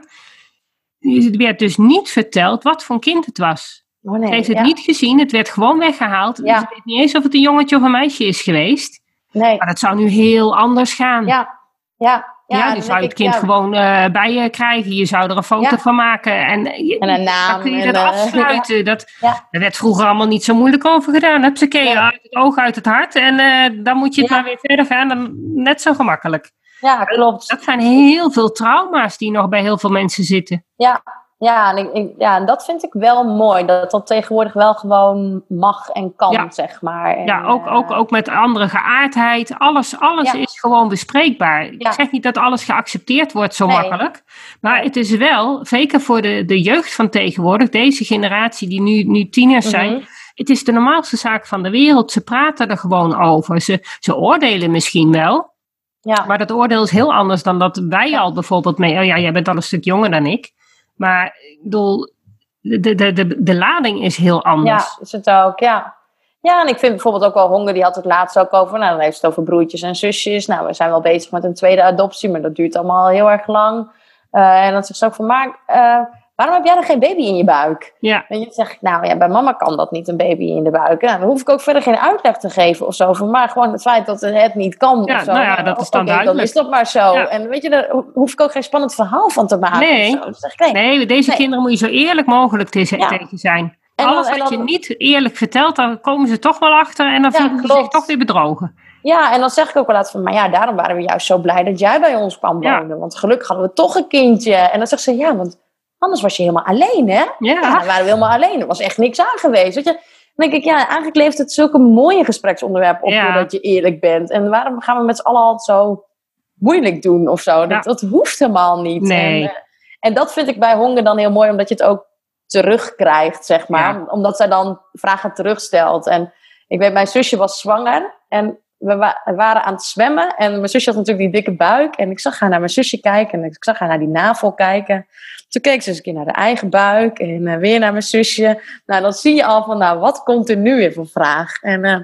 Het 0.99 1.35
werd 1.35 1.59
dus 1.59 1.77
niet 1.77 2.09
verteld 2.09 2.63
wat 2.63 2.83
voor 2.83 2.95
een 2.95 3.01
kind 3.01 3.25
het 3.25 3.37
was. 3.37 3.85
Oh 4.01 4.19
nee, 4.19 4.27
Ze 4.27 4.33
heeft 4.33 4.47
het 4.47 4.61
niet 4.61 4.79
gezien, 4.79 5.19
het 5.19 5.31
werd 5.31 5.49
gewoon 5.49 5.77
weggehaald. 5.77 6.41
Ja. 6.43 6.59
Ze 6.59 6.65
weet 6.69 6.85
niet 6.85 6.99
eens 6.99 7.15
of 7.15 7.23
het 7.23 7.33
een 7.33 7.41
jongetje 7.41 7.75
of 7.75 7.81
een 7.81 7.91
meisje 7.91 8.25
is 8.25 8.41
geweest. 8.41 9.03
Nee. 9.31 9.57
Maar 9.57 9.67
dat 9.67 9.79
zou 9.79 9.95
nu 9.95 10.07
heel 10.07 10.57
anders 10.57 10.93
gaan. 10.93 11.25
Ja, 11.25 11.54
ja, 11.97 12.35
ja, 12.47 12.57
ja, 12.57 12.73
dan 12.73 12.83
zou 12.83 12.99
je 12.99 13.05
het 13.05 13.13
kind 13.13 13.35
gewoon 13.35 13.73
uh, 13.73 14.05
bij 14.05 14.33
je 14.33 14.49
krijgen. 14.49 14.91
Je 14.91 15.05
zou 15.05 15.29
er 15.29 15.37
een 15.37 15.43
foto 15.43 15.77
van 15.77 15.95
maken. 15.95 16.45
En, 16.45 16.65
eh, 16.65 16.97
en 16.99 17.09
een 17.09 17.23
naam. 17.23 17.51
Dan 17.51 17.61
kun 17.61 17.71
je 17.71 17.91
dat 17.91 17.95
afsluiten. 17.95 18.85
Dat, 18.85 19.05
Daar 19.19 19.47
werd 19.51 19.77
vroeger 19.77 20.05
allemaal 20.05 20.27
niet 20.27 20.43
zo 20.43 20.53
moeilijk 20.53 20.85
over 20.85 21.13
gedaan. 21.13 21.43
Heb 21.43 21.57
ze 21.57 21.67
keer 21.67 21.97
uit 21.97 22.19
het 22.21 22.35
oog, 22.35 22.57
uit 22.57 22.75
het 22.75 22.85
hart. 22.85 23.15
En 23.15 23.39
uh, 23.39 23.83
dan 23.83 23.97
moet 23.97 24.15
je 24.15 24.21
het 24.21 24.29
maar 24.29 24.43
weer 24.43 24.57
verder 24.61 24.85
gaan. 24.85 25.07
Dan, 25.07 25.33
net 25.53 25.81
zo 25.81 25.93
gemakkelijk. 25.93 26.51
Ja, 26.79 27.03
klopt. 27.03 27.49
Dat 27.49 27.63
zijn 27.63 27.79
heel 27.79 28.31
veel 28.31 28.51
trauma's 28.51 29.17
die 29.17 29.31
nog 29.31 29.49
bij 29.49 29.61
heel 29.61 29.77
veel 29.77 29.89
mensen 29.89 30.23
zitten. 30.23 30.65
Ja, 30.75 31.03
ja, 31.37 31.75
en, 31.75 31.95
ik, 31.95 32.13
ja, 32.17 32.39
dat 32.39 32.65
vind 32.65 32.83
ik 32.83 32.93
wel 32.93 33.23
mooi. 33.23 33.65
Dat 33.65 33.91
dat 33.91 34.07
tegenwoordig 34.07 34.53
wel 34.53 34.73
gewoon 34.73 35.43
mag 35.47 35.89
en 35.89 36.15
kan, 36.15 36.53
zeg 36.53 36.81
maar. 36.81 37.25
ja, 37.25 37.45
ook, 37.45 37.67
ook, 37.67 37.91
ook 37.91 38.11
met 38.11 38.29
andere 38.29 38.69
geaardheid. 38.69 39.55
Alles, 39.57 39.99
alles 39.99 40.33
is 40.33 40.59
gewoon 40.59 40.87
bespreekbaar. 40.87 41.65
Ik 41.65 41.93
zeg 41.93 42.11
niet 42.11 42.23
dat 42.23 42.37
alles 42.37 42.63
geaccepteerd 42.63 43.31
wordt 43.31 43.55
zo 43.55 43.67
makkelijk. 43.67 44.23
Maar 44.61 44.83
het 44.83 44.95
is 44.95 45.11
wel, 45.11 45.65
zeker 45.65 46.01
voor 46.01 46.21
de, 46.21 46.45
de 46.45 46.61
jeugd 46.61 46.95
van 46.95 47.09
tegenwoordig, 47.09 47.69
deze 47.69 48.05
generatie 48.05 48.69
die 48.69 48.81
nu, 48.81 49.03
nu 49.03 49.29
tieners 49.29 49.69
zijn. 49.69 49.91
Mhm. 49.91 50.03
Het 50.33 50.49
is 50.49 50.63
de 50.63 50.71
normaalste 50.71 51.17
zaak 51.17 51.47
van 51.47 51.63
de 51.63 51.69
wereld. 51.69 52.11
Ze 52.11 52.23
praten 52.23 52.69
er 52.69 52.77
gewoon 52.77 53.15
over. 53.21 53.61
Ze, 53.61 53.85
ze 53.99 54.15
oordelen 54.15 54.71
misschien 54.71 55.11
wel. 55.11 55.53
Ja. 56.01 56.25
Maar 56.27 56.37
dat 56.37 56.51
oordeel 56.51 56.83
is 56.83 56.91
heel 56.91 57.13
anders 57.13 57.43
dan 57.43 57.59
dat 57.59 57.77
wij 57.77 58.17
al 58.19 58.33
bijvoorbeeld 58.33 58.77
mee. 58.77 58.97
Oh 58.97 59.05
ja, 59.05 59.19
jij 59.19 59.31
bent 59.31 59.47
al 59.47 59.55
een 59.55 59.61
stuk 59.61 59.83
jonger 59.83 60.11
dan 60.11 60.25
ik. 60.25 60.53
Maar 60.95 61.25
ik 61.25 61.59
bedoel, 61.63 62.13
de, 62.61 62.79
de, 62.79 63.13
de, 63.13 63.43
de 63.43 63.55
lading 63.55 64.03
is 64.03 64.17
heel 64.17 64.43
anders. 64.43 64.83
Ja, 64.83 65.01
is 65.01 65.11
het 65.11 65.29
ook, 65.29 65.59
ja. 65.59 65.95
Ja, 66.41 66.61
en 66.61 66.67
ik 66.67 66.79
vind 66.79 66.91
bijvoorbeeld 66.91 67.23
ook 67.23 67.33
wel 67.33 67.47
Honger, 67.47 67.73
die 67.73 67.83
had 67.83 67.95
het 67.95 68.05
laatst 68.05 68.39
ook 68.39 68.53
over, 68.53 68.79
nou 68.79 68.91
dan 68.91 68.99
heeft 68.99 69.21
het 69.21 69.31
over 69.31 69.43
broertjes 69.43 69.81
en 69.81 69.95
zusjes. 69.95 70.45
Nou, 70.45 70.65
we 70.65 70.73
zijn 70.73 70.89
wel 70.89 71.01
bezig 71.01 71.31
met 71.31 71.43
een 71.43 71.53
tweede 71.53 71.83
adoptie, 71.83 72.29
maar 72.29 72.41
dat 72.41 72.55
duurt 72.55 72.75
allemaal 72.75 73.07
heel 73.07 73.31
erg 73.31 73.47
lang. 73.47 73.89
Uh, 74.31 74.65
en 74.65 74.71
dan 74.73 74.83
zegt 74.83 74.99
ze 74.99 75.05
ook 75.05 75.15
van, 75.15 75.25
maar 75.25 75.59
uh, 75.67 75.99
waarom 76.35 76.55
heb 76.55 76.65
jij 76.65 76.73
dan 76.73 76.83
geen 76.83 76.99
baby 76.99 77.21
in 77.21 77.35
je 77.35 77.43
buik? 77.43 77.93
Ja. 77.99 78.25
En 78.27 78.39
je 78.39 78.47
zegt, 78.49 78.81
nou 78.81 79.07
ja, 79.07 79.17
bij 79.17 79.27
mama 79.27 79.53
kan 79.53 79.77
dat 79.77 79.91
niet, 79.91 80.07
een 80.07 80.17
baby 80.17 80.43
in 80.43 80.63
de 80.63 80.69
buik. 80.69 81.01
Nou, 81.01 81.19
dan 81.19 81.27
hoef 81.27 81.41
ik 81.41 81.49
ook 81.49 81.61
verder 81.61 81.81
geen 81.81 81.97
uitleg 81.97 82.37
te 82.37 82.49
geven 82.49 82.87
of 82.87 82.95
zo. 82.95 83.13
maar 83.13 83.49
gewoon 83.49 83.71
het 83.71 83.81
feit 83.81 84.05
dat 84.05 84.21
het 84.21 84.55
niet 84.55 84.77
kan 84.77 85.03
ja, 85.05 85.15
of 85.15 85.23
zo. 85.23 85.31
Nou 85.31 85.43
ja, 85.43 85.63
dat 85.63 85.81
is 85.81 85.89
dan 85.89 86.01
okay, 86.01 86.13
duidelijk. 86.13 86.37
Dan 86.37 86.45
is 86.45 86.53
dat 86.53 86.69
maar 86.69 86.87
zo. 86.87 87.13
En 87.13 87.49
weet 87.49 87.61
je, 87.61 87.69
daar 87.69 87.89
hoef 88.13 88.31
ik 88.31 88.41
ook 88.41 88.51
geen 88.51 88.63
spannend 88.63 88.95
verhaal 88.95 89.29
van 89.29 89.47
te 89.47 89.57
maken. 89.57 89.79
Nee, 89.79 90.19
nee. 90.57 90.71
nee 90.71 91.05
deze 91.05 91.31
kinderen 91.31 91.63
moet 91.63 91.79
je 91.79 91.85
zo 91.85 91.91
eerlijk 91.91 92.27
mogelijk 92.27 92.69
tegen 92.69 93.27
zijn. 93.31 93.77
En 93.95 94.05
Alles 94.05 94.37
wat 94.37 94.49
je 94.49 94.57
niet 94.57 94.99
eerlijk 94.99 95.35
vertelt, 95.35 95.75
dan 95.75 96.01
komen 96.01 96.27
ze 96.27 96.39
toch 96.39 96.59
wel 96.59 96.71
achter 96.71 97.13
en 97.13 97.21
dan 97.21 97.31
voelen 97.31 97.67
ze 97.67 97.73
zich 97.73 97.87
toch 97.87 98.05
weer 98.05 98.17
bedrogen. 98.17 98.75
Ja, 99.01 99.33
en 99.33 99.39
dan 99.39 99.49
zeg 99.49 99.69
ik 99.69 99.75
ook 99.75 99.87
wel 99.87 99.95
laat 99.95 100.11
van, 100.11 100.23
maar 100.23 100.33
ja, 100.33 100.49
daarom 100.49 100.75
waren 100.75 100.95
we 100.95 101.01
juist 101.01 101.25
zo 101.25 101.37
blij 101.37 101.63
dat 101.63 101.79
jij 101.79 101.99
bij 101.99 102.15
ons 102.15 102.39
kwam 102.39 102.61
wonen. 102.61 102.99
Want 102.99 103.15
gelukkig 103.15 103.47
hadden 103.47 103.67
we 103.67 103.73
toch 103.73 103.95
een 103.95 104.07
kindje. 104.07 104.55
En 104.55 104.77
dan 104.77 104.87
zegt 104.87 105.01
ze, 105.01 105.15
ja, 105.15 105.35
want 105.35 105.57
Anders 106.05 106.23
was 106.23 106.35
je 106.35 106.43
helemaal 106.43 106.65
alleen, 106.65 107.09
hè? 107.09 107.23
Ja. 107.39 107.61
dan 107.61 107.71
waren 107.71 108.03
we 108.03 108.09
helemaal 108.09 108.29
alleen. 108.29 108.61
Er 108.61 108.67
was 108.67 108.79
echt 108.79 108.97
niks 108.97 109.19
aan 109.19 109.37
geweest. 109.39 109.75
Weet 109.75 109.85
je? 109.85 109.99
Dan 110.35 110.49
denk 110.49 110.53
ik, 110.53 110.63
ja, 110.63 110.85
eigenlijk 110.85 111.15
levert 111.15 111.37
het 111.37 111.51
zulke 111.51 111.77
mooie 111.77 112.25
gespreksonderwerpen 112.25 113.03
op, 113.03 113.11
ja. 113.11 113.25
doordat 113.25 113.51
je 113.51 113.59
eerlijk 113.59 113.99
bent. 113.99 114.31
En 114.31 114.49
waarom 114.49 114.81
gaan 114.81 114.97
we 114.97 115.03
met 115.03 115.17
z'n 115.17 115.25
allen 115.25 115.41
altijd 115.41 115.63
zo 115.63 116.05
moeilijk 116.53 117.01
doen 117.01 117.27
of 117.27 117.41
zo? 117.41 117.67
Dat, 117.67 117.83
dat 117.83 118.01
hoeft 118.01 118.39
helemaal 118.39 118.81
niet. 118.81 119.01
Nee. 119.01 119.41
En, 119.41 119.49
eh, 119.49 119.55
en, 119.99 120.13
dat 120.13 120.33
vind 120.33 120.47
ik 120.47 120.59
bij 120.59 120.75
honger 120.75 121.03
dan 121.03 121.17
heel 121.17 121.31
mooi, 121.31 121.49
omdat 121.49 121.69
je 121.69 121.75
het 121.75 121.83
ook 121.83 122.05
terugkrijgt, 122.45 123.45
zeg 123.45 123.67
maar. 123.67 124.07
Omdat 124.07 124.37
zij 124.37 124.47
dan 124.47 124.81
vragen 124.91 125.33
terugstelt. 125.33 126.07
En 126.07 126.33
ik 126.67 126.79
weet, 126.79 126.93
mijn 126.93 127.07
zusje 127.07 127.37
was 127.37 127.59
zwanger 127.59 128.13
en 128.27 128.59
we 128.77 128.95
waren 129.35 129.63
aan 129.63 129.73
het 129.73 129.83
zwemmen. 129.83 130.35
En 130.35 130.51
mijn 130.51 130.69
zusje 130.69 130.89
had 130.89 130.99
natuurlijk 130.99 131.31
die 131.31 131.41
dikke 131.41 131.57
buik. 131.57 131.95
En 131.95 132.11
ik 132.11 132.19
zag 132.19 132.39
haar 132.39 132.49
naar 132.49 132.59
mijn 132.59 132.71
zusje 132.71 132.99
kijken 132.99 133.39
en 133.39 133.45
ik 133.45 133.63
zag 133.63 133.79
haar 133.79 133.87
naar 133.87 133.99
die 133.99 134.07
navel 134.07 134.53
kijken. 134.53 135.07
Toen 135.55 135.63
keek 135.63 135.81
ze 135.81 135.89
eens 135.89 135.97
een 135.97 136.03
keer 136.03 136.13
naar 136.13 136.25
de 136.25 136.31
eigen 136.31 136.69
buik 136.69 137.19
en 137.19 137.47
uh, 137.47 137.55
weer 137.55 137.79
naar 137.79 137.91
mijn 137.91 138.03
zusje. 138.03 138.61
Nou, 138.85 139.01
dan 139.01 139.13
zie 139.13 139.35
je 139.35 139.45
al 139.45 139.63
van, 139.63 139.77
nou, 139.77 139.99
wat 139.99 140.23
komt 140.23 140.49
er 140.49 140.57
nu 140.57 140.75
weer 140.75 140.93
voor 140.93 141.07
vraag? 141.07 141.61
En, 141.61 141.85
uh, 141.85 141.97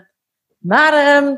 maar 0.57 1.23
uh, 1.23 1.31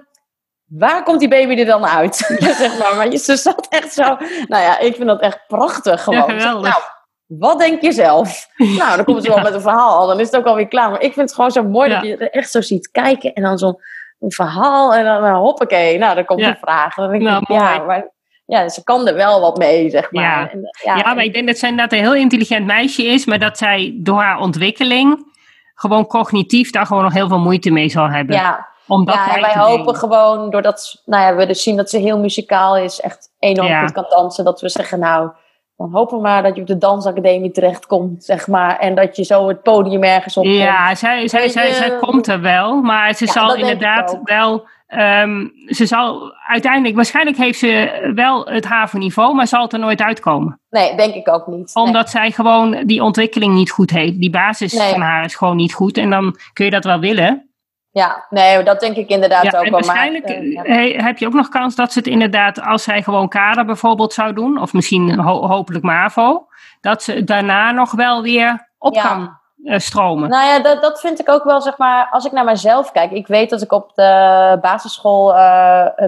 waar 0.65 1.03
komt 1.03 1.19
die 1.19 1.27
baby 1.27 1.59
er 1.59 1.65
dan 1.65 1.85
uit? 1.85 2.15
zeg 2.59 2.79
maar. 2.79 2.95
Maar 2.95 3.17
ze 3.17 3.35
zat 3.35 3.67
echt 3.69 3.93
zo. 3.93 4.03
Nou 4.47 4.63
ja, 4.63 4.79
ik 4.79 4.95
vind 4.95 5.07
dat 5.07 5.21
echt 5.21 5.39
prachtig 5.47 6.03
gewoon. 6.03 6.35
Ja, 6.37 6.53
nou, 6.53 6.81
wat 7.25 7.59
denk 7.59 7.81
je 7.81 7.91
zelf? 7.91 8.47
nou, 8.79 8.95
dan 8.95 9.05
komt 9.05 9.23
ze 9.23 9.29
wel 9.29 9.41
met 9.41 9.53
een 9.53 9.61
verhaal. 9.61 10.07
Dan 10.07 10.19
is 10.19 10.25
het 10.25 10.35
ook 10.35 10.45
alweer 10.45 10.67
klaar. 10.67 10.89
Maar 10.89 11.01
ik 11.01 11.13
vind 11.13 11.25
het 11.25 11.35
gewoon 11.35 11.51
zo 11.51 11.63
mooi 11.63 11.89
dat 11.89 12.03
je 12.03 12.17
er 12.17 12.31
echt 12.31 12.51
zo 12.51 12.61
ziet 12.61 12.91
kijken. 12.91 13.33
En 13.33 13.43
dan 13.43 13.57
zo'n 13.57 13.77
verhaal. 14.19 14.95
En 14.95 15.03
dan 15.03 15.25
uh, 15.25 15.37
hoppakee. 15.37 15.97
Nou, 15.97 16.15
dan 16.15 16.25
komt 16.25 16.41
een 16.41 16.57
vraag. 16.61 16.95
Dan 16.95 17.09
denk 17.09 17.21
ik, 17.21 17.27
nou, 17.27 17.43
ja, 17.47 17.77
maar 17.77 18.12
ja, 18.53 18.69
ze 18.69 18.83
kan 18.83 19.07
er 19.07 19.15
wel 19.15 19.41
wat 19.41 19.57
mee, 19.57 19.89
zeg 19.89 20.11
maar. 20.11 20.23
Ja, 20.23 20.49
en, 20.51 20.69
ja, 20.83 20.95
ja 20.95 21.13
maar 21.13 21.23
ik 21.23 21.33
denk 21.33 21.47
dat 21.47 21.57
zij 21.57 21.75
dat 21.75 21.91
een 21.91 21.99
heel 21.99 22.15
intelligent 22.15 22.65
meisje 22.65 23.03
is, 23.03 23.25
maar 23.25 23.39
dat 23.39 23.57
zij 23.57 23.93
door 23.97 24.21
haar 24.21 24.39
ontwikkeling 24.39 25.31
gewoon 25.75 26.07
cognitief 26.07 26.71
daar 26.71 26.85
gewoon 26.85 27.03
nog 27.03 27.13
heel 27.13 27.27
veel 27.27 27.39
moeite 27.39 27.71
mee 27.71 27.89
zal 27.89 28.09
hebben. 28.09 28.35
Ja, 28.35 28.67
ja 29.05 29.35
en 29.35 29.41
wij 29.41 29.55
hopen 29.55 29.95
gewoon, 29.95 30.49
doordat 30.49 31.01
nou 31.05 31.23
ja, 31.23 31.35
we 31.35 31.45
dus 31.45 31.63
zien 31.63 31.75
dat 31.75 31.89
ze 31.89 31.97
heel 31.97 32.19
muzikaal 32.19 32.77
is, 32.77 32.99
echt 32.99 33.29
enorm 33.39 33.79
goed 33.79 33.91
kan 33.91 34.05
dansen, 34.09 34.45
dat 34.45 34.61
we 34.61 34.69
zeggen, 34.69 34.99
nou, 34.99 35.31
dan 35.77 35.91
hopen 35.91 36.17
we 36.17 36.23
maar 36.23 36.43
dat 36.43 36.55
je 36.55 36.61
op 36.61 36.67
de 36.67 36.77
dansacademie 36.77 37.51
terechtkomt, 37.51 38.23
zeg 38.23 38.47
maar. 38.47 38.79
En 38.79 38.95
dat 38.95 39.15
je 39.15 39.23
zo 39.23 39.47
het 39.47 39.61
podium 39.61 40.03
ergens 40.03 40.37
op 40.37 40.45
Ja, 40.45 40.95
zij, 40.95 41.27
zij, 41.27 41.49
zij, 41.49 41.73
zij, 41.73 41.97
komt 41.97 42.27
er 42.27 42.41
wel, 42.41 42.81
maar 42.81 43.13
ze 43.13 43.27
zal 43.27 43.55
inderdaad 43.55 44.19
wel 44.23 44.67
Um, 44.97 45.51
ze 45.65 45.85
zal 45.85 46.33
uiteindelijk, 46.47 46.95
waarschijnlijk 46.95 47.37
heeft 47.37 47.59
ze 47.59 48.11
wel 48.15 48.45
het 48.45 48.65
HAVO-niveau, 48.65 49.35
maar 49.35 49.47
zal 49.47 49.61
het 49.61 49.73
er 49.73 49.79
nooit 49.79 50.01
uitkomen. 50.01 50.59
Nee, 50.69 50.95
denk 50.95 51.13
ik 51.13 51.29
ook 51.29 51.47
niet. 51.47 51.75
Omdat 51.75 52.09
zij 52.09 52.31
gewoon 52.31 52.83
die 52.85 53.03
ontwikkeling 53.03 53.53
niet 53.53 53.71
goed 53.71 53.89
heeft. 53.89 54.19
Die 54.19 54.29
basis 54.29 54.83
van 54.83 55.01
haar 55.01 55.25
is 55.25 55.35
gewoon 55.35 55.55
niet 55.55 55.73
goed. 55.73 55.97
En 55.97 56.09
dan 56.09 56.35
kun 56.53 56.65
je 56.65 56.71
dat 56.71 56.83
wel 56.83 56.99
willen. 56.99 57.47
Ja, 57.91 58.25
nee, 58.29 58.63
dat 58.63 58.79
denk 58.79 58.95
ik 58.95 59.09
inderdaad 59.09 59.55
ook 59.55 59.61
wel. 59.61 59.71
Waarschijnlijk 59.71 60.29
uh, 60.29 61.03
heb 61.03 61.17
je 61.17 61.27
ook 61.27 61.33
nog 61.33 61.49
kans 61.49 61.75
dat 61.75 61.91
ze 61.91 61.99
het 61.99 62.07
inderdaad, 62.07 62.61
als 62.61 62.83
zij 62.83 63.03
gewoon 63.03 63.27
kader 63.27 63.65
bijvoorbeeld 63.65 64.13
zou 64.13 64.33
doen, 64.33 64.61
of 64.61 64.73
misschien 64.73 65.19
hopelijk 65.19 65.83
MAVO, 65.83 66.47
dat 66.81 67.03
ze 67.03 67.23
daarna 67.23 67.71
nog 67.71 67.91
wel 67.91 68.21
weer 68.21 68.71
op 68.77 68.93
kan 68.93 69.21
uh, 69.21 69.27
stromen. 69.63 70.29
Nou 70.29 70.47
ja, 70.47 70.59
dat, 70.59 70.81
dat 70.81 70.99
vind 70.99 71.19
ik 71.19 71.29
ook 71.29 71.43
wel, 71.43 71.61
zeg 71.61 71.77
maar, 71.77 72.07
als 72.11 72.25
ik 72.25 72.31
naar 72.31 72.43
mezelf 72.43 72.91
kijk. 72.91 73.11
Ik 73.11 73.27
weet 73.27 73.49
dat 73.49 73.61
ik 73.61 73.71
op 73.71 73.91
de 73.95 74.57
basisschool 74.61 75.31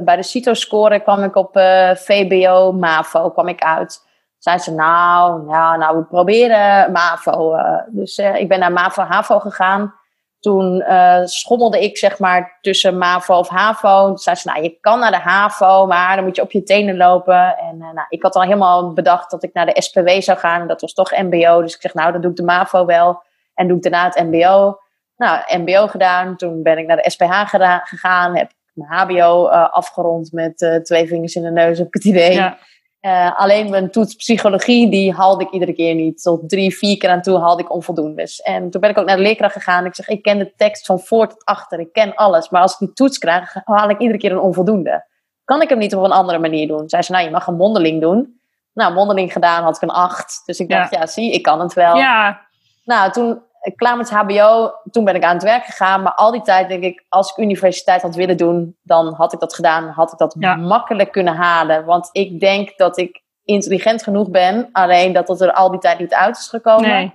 bij 0.03 0.15
de 0.15 0.24
CITO-score 0.24 1.00
kwam 1.00 1.24
ik 1.24 1.35
op 1.35 1.50
VBO, 1.93 2.71
MAVO 2.71 3.29
kwam 3.29 3.47
ik 3.47 3.63
uit. 3.63 4.03
Zei 4.38 4.57
ze, 4.57 4.71
nou, 4.71 5.50
ja, 5.50 5.75
nou, 5.75 5.97
we 5.97 6.03
proberen 6.03 6.91
MAVO. 6.91 7.55
dus 7.88 8.17
ik 8.17 8.47
ben 8.47 8.59
naar 8.59 8.71
MAVO-HAVO 8.71 9.39
gegaan 9.39 9.93
toen 10.45 10.83
schommelde 11.24 11.83
ik 11.83 11.97
zeg 11.97 12.19
maar 12.19 12.57
tussen 12.62 12.97
MAVO 12.97 13.38
of 13.38 13.50
HAVO. 13.50 14.07
Toen 14.07 14.17
zei 14.17 14.35
ze, 14.35 14.47
nou 14.47 14.63
je 14.63 14.77
kan 14.79 15.00
naar 15.00 15.12
de 15.12 15.19
HAVO, 15.19 15.85
maar 15.85 16.15
dan 16.15 16.25
moet 16.25 16.35
je 16.35 16.41
op 16.41 16.51
je 16.51 16.63
tenen 16.63 16.97
lopen. 16.97 17.57
En 17.57 17.77
nou, 17.77 18.05
ik 18.09 18.24
had 18.24 18.35
al 18.35 18.41
helemaal 18.41 18.93
bedacht 18.93 19.31
dat 19.31 19.43
ik 19.43 19.53
naar 19.53 19.65
de 19.65 19.81
SPW 19.81 20.09
zou 20.09 20.38
gaan. 20.38 20.67
Dat 20.67 20.81
was 20.81 20.93
toch 20.93 21.12
MBO. 21.12 21.62
Dus 21.62 21.75
ik 21.75 21.81
zeg, 21.81 21.93
nou 21.93 22.12
dan 22.12 22.21
doe 22.21 22.31
ik 22.31 22.38
de 22.38 22.43
MAVO 22.43 22.85
wel. 22.85 23.24
En 23.55 23.67
doe 23.67 23.77
ik 23.77 23.83
daarna 23.83 24.05
het 24.05 24.24
MBO. 24.24 24.79
Nou, 25.17 25.57
MBO 25.57 25.88
gedaan. 25.88 26.35
Toen 26.35 26.63
ben 26.63 26.77
ik 26.77 26.88
naar 26.88 26.97
de 26.97 27.09
SPH 27.09 27.41
gegaan. 27.83 28.38
Heb 28.38 28.51
mijn 28.74 28.91
HBO 28.91 29.50
uh, 29.50 29.69
afgerond 29.69 30.31
met 30.31 30.79
twee 30.83 31.07
vingers 31.07 31.35
in 31.35 31.43
de 31.43 31.51
neus, 31.51 31.77
heb 31.77 31.88
ik 31.88 31.93
het 31.93 32.05
idee. 32.05 32.33
Ja. 32.33 32.57
Uh, 33.05 33.39
alleen 33.39 33.69
mijn 33.69 33.91
toets 33.91 34.15
psychologie, 34.15 34.89
die 34.89 35.13
haalde 35.13 35.43
ik 35.43 35.51
iedere 35.51 35.74
keer 35.74 35.95
niet. 35.95 36.21
Tot 36.21 36.50
drie, 36.50 36.77
vier 36.77 36.97
keer 36.97 37.09
aan 37.09 37.21
toe 37.21 37.39
haalde 37.39 37.63
ik 37.63 37.74
onvoldoendes. 37.74 38.41
En 38.41 38.69
toen 38.69 38.81
ben 38.81 38.89
ik 38.89 38.97
ook 38.97 39.05
naar 39.05 39.15
de 39.15 39.21
leerkracht 39.21 39.53
gegaan. 39.53 39.85
Ik 39.85 39.95
zeg, 39.95 40.07
ik 40.07 40.21
ken 40.21 40.38
de 40.38 40.53
tekst 40.55 40.85
van 40.85 41.00
voor 41.00 41.27
tot 41.27 41.45
achter. 41.45 41.79
Ik 41.79 41.93
ken 41.93 42.15
alles. 42.15 42.50
Maar 42.50 42.62
als 42.62 42.74
ik 42.74 42.79
die 42.79 42.93
toets 42.93 43.17
krijg, 43.17 43.55
haal 43.63 43.89
ik 43.89 44.00
iedere 44.00 44.19
keer 44.19 44.31
een 44.31 44.39
onvoldoende. 44.39 45.05
Kan 45.43 45.62
ik 45.62 45.69
hem 45.69 45.77
niet 45.77 45.95
op 45.95 46.03
een 46.03 46.12
andere 46.12 46.39
manier 46.39 46.67
doen? 46.67 46.89
Zei 46.89 47.01
ze, 47.01 47.12
nou, 47.12 47.24
je 47.25 47.31
mag 47.31 47.47
een 47.47 47.55
mondeling 47.55 48.01
doen. 48.01 48.39
Nou, 48.74 48.93
mondeling 48.93 49.31
gedaan 49.31 49.63
had 49.63 49.75
ik 49.75 49.81
een 49.81 49.89
acht. 49.89 50.41
Dus 50.45 50.59
ik 50.59 50.69
dacht, 50.69 50.95
ja, 50.95 51.05
zie, 51.05 51.31
ik 51.31 51.43
kan 51.43 51.59
het 51.59 51.74
wel. 51.74 51.95
Ja. 51.95 52.44
Nou, 52.86 53.12
toen 53.12 53.42
klaar 53.75 53.98
met 53.98 54.10
HBO, 54.10 54.74
toen 54.92 55.04
ben 55.04 55.15
ik 55.15 55.24
aan 55.24 55.34
het 55.34 55.44
werk 55.44 55.65
gegaan. 55.65 56.01
Maar 56.01 56.13
al 56.13 56.32
die 56.32 56.42
tijd 56.42 56.68
denk 56.68 56.84
ik, 56.84 57.06
als 57.10 57.32
ik 57.32 57.38
universiteit 57.38 58.01
had 58.01 58.15
willen 58.15 58.38
doen, 58.38 58.77
dan 58.82 59.13
had 59.13 59.34
ik 59.34 59.39
dat 59.39 59.56
gedaan. 59.56 59.88
Had 59.88 60.12
ik 60.12 60.18
dat 60.18 60.36
makkelijk 60.60 61.12
kunnen 61.12 61.36
halen. 61.36 61.86
Want 61.86 62.10
ik 62.12 62.39
denk 62.39 62.77
dat 62.77 62.98
ik 62.98 63.24
intelligent 63.44 64.04
genoeg 64.04 64.30
ben. 64.30 64.70
Alleen 64.72 65.13
dat 65.13 65.27
het 65.27 65.42
er 65.42 65.54
al 65.54 65.72
die 65.72 65.80
tijd 65.80 66.00
niet 66.00 66.13
uit 66.13 66.38
is 66.38 66.48
gekomen. 66.48 66.89
Nee. 66.89 67.13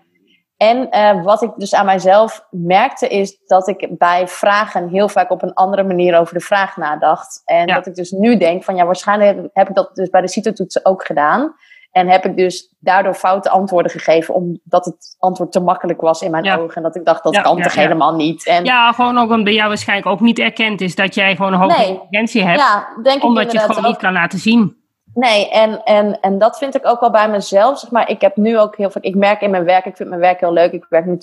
En 0.56 0.88
uh, 0.90 1.24
wat 1.24 1.42
ik 1.42 1.50
dus 1.56 1.74
aan 1.74 1.86
mijzelf 1.86 2.46
merkte, 2.50 3.08
is 3.08 3.38
dat 3.46 3.68
ik 3.68 3.98
bij 3.98 4.28
vragen 4.28 4.88
heel 4.88 5.08
vaak 5.08 5.30
op 5.30 5.42
een 5.42 5.54
andere 5.54 5.82
manier 5.82 6.18
over 6.18 6.34
de 6.34 6.40
vraag 6.40 6.76
nadacht. 6.76 7.42
En 7.44 7.66
dat 7.66 7.86
ik 7.86 7.94
dus 7.94 8.10
nu 8.10 8.36
denk 8.36 8.64
van 8.64 8.76
ja, 8.76 8.84
waarschijnlijk 8.84 9.48
heb 9.52 9.68
ik 9.68 9.74
dat 9.74 9.94
dus 9.94 10.08
bij 10.08 10.20
de 10.20 10.28
CITO-toetsen 10.28 10.84
ook 10.84 11.06
gedaan. 11.06 11.54
En 11.90 12.08
heb 12.08 12.24
ik 12.24 12.36
dus 12.36 12.74
daardoor 12.78 13.14
foute 13.14 13.50
antwoorden 13.50 13.90
gegeven, 13.90 14.34
omdat 14.34 14.84
het 14.84 15.16
antwoord 15.18 15.52
te 15.52 15.60
makkelijk 15.60 16.00
was 16.00 16.22
in 16.22 16.30
mijn 16.30 16.58
ogen. 16.58 16.76
En 16.76 16.82
dat 16.82 16.96
ik 16.96 17.04
dacht, 17.04 17.22
dat 17.22 17.40
kan 17.40 17.62
toch 17.62 17.74
helemaal 17.74 18.14
niet. 18.14 18.46
En 18.46 18.64
ja, 18.64 18.92
gewoon 18.92 19.18
ook 19.18 19.30
omdat 19.30 19.54
jou 19.54 19.68
waarschijnlijk 19.68 20.08
ook 20.08 20.20
niet 20.20 20.38
erkend 20.38 20.80
is 20.80 20.94
dat 20.94 21.14
jij 21.14 21.36
gewoon 21.36 21.52
een 21.52 21.58
hoge 21.58 21.86
intelligentie 21.86 22.42
hebt. 22.44 22.62
denk 23.02 23.22
omdat 23.22 23.52
je 23.52 23.58
het 23.58 23.72
gewoon 23.72 23.90
niet 23.90 24.00
kan 24.00 24.12
laten 24.12 24.38
zien. 24.38 24.78
Nee, 25.14 25.50
en, 25.50 25.82
en, 25.84 26.20
en 26.20 26.38
dat 26.38 26.58
vind 26.58 26.74
ik 26.74 26.86
ook 26.86 27.00
wel 27.00 27.10
bij 27.10 27.28
mezelf. 27.28 27.78
Zeg 27.78 27.90
maar, 27.90 28.08
ik 28.08 28.20
heb 28.20 28.36
nu 28.36 28.58
ook 28.58 28.76
heel 28.76 28.90
veel. 28.90 29.04
Ik 29.04 29.14
merk 29.14 29.40
in 29.40 29.50
mijn 29.50 29.64
werk, 29.64 29.84
ik 29.84 29.96
vind 29.96 30.08
mijn 30.08 30.20
werk 30.20 30.40
heel 30.40 30.52
leuk. 30.52 30.72
Ik 30.72 30.86
werk 30.88 31.06
nu 31.06 31.18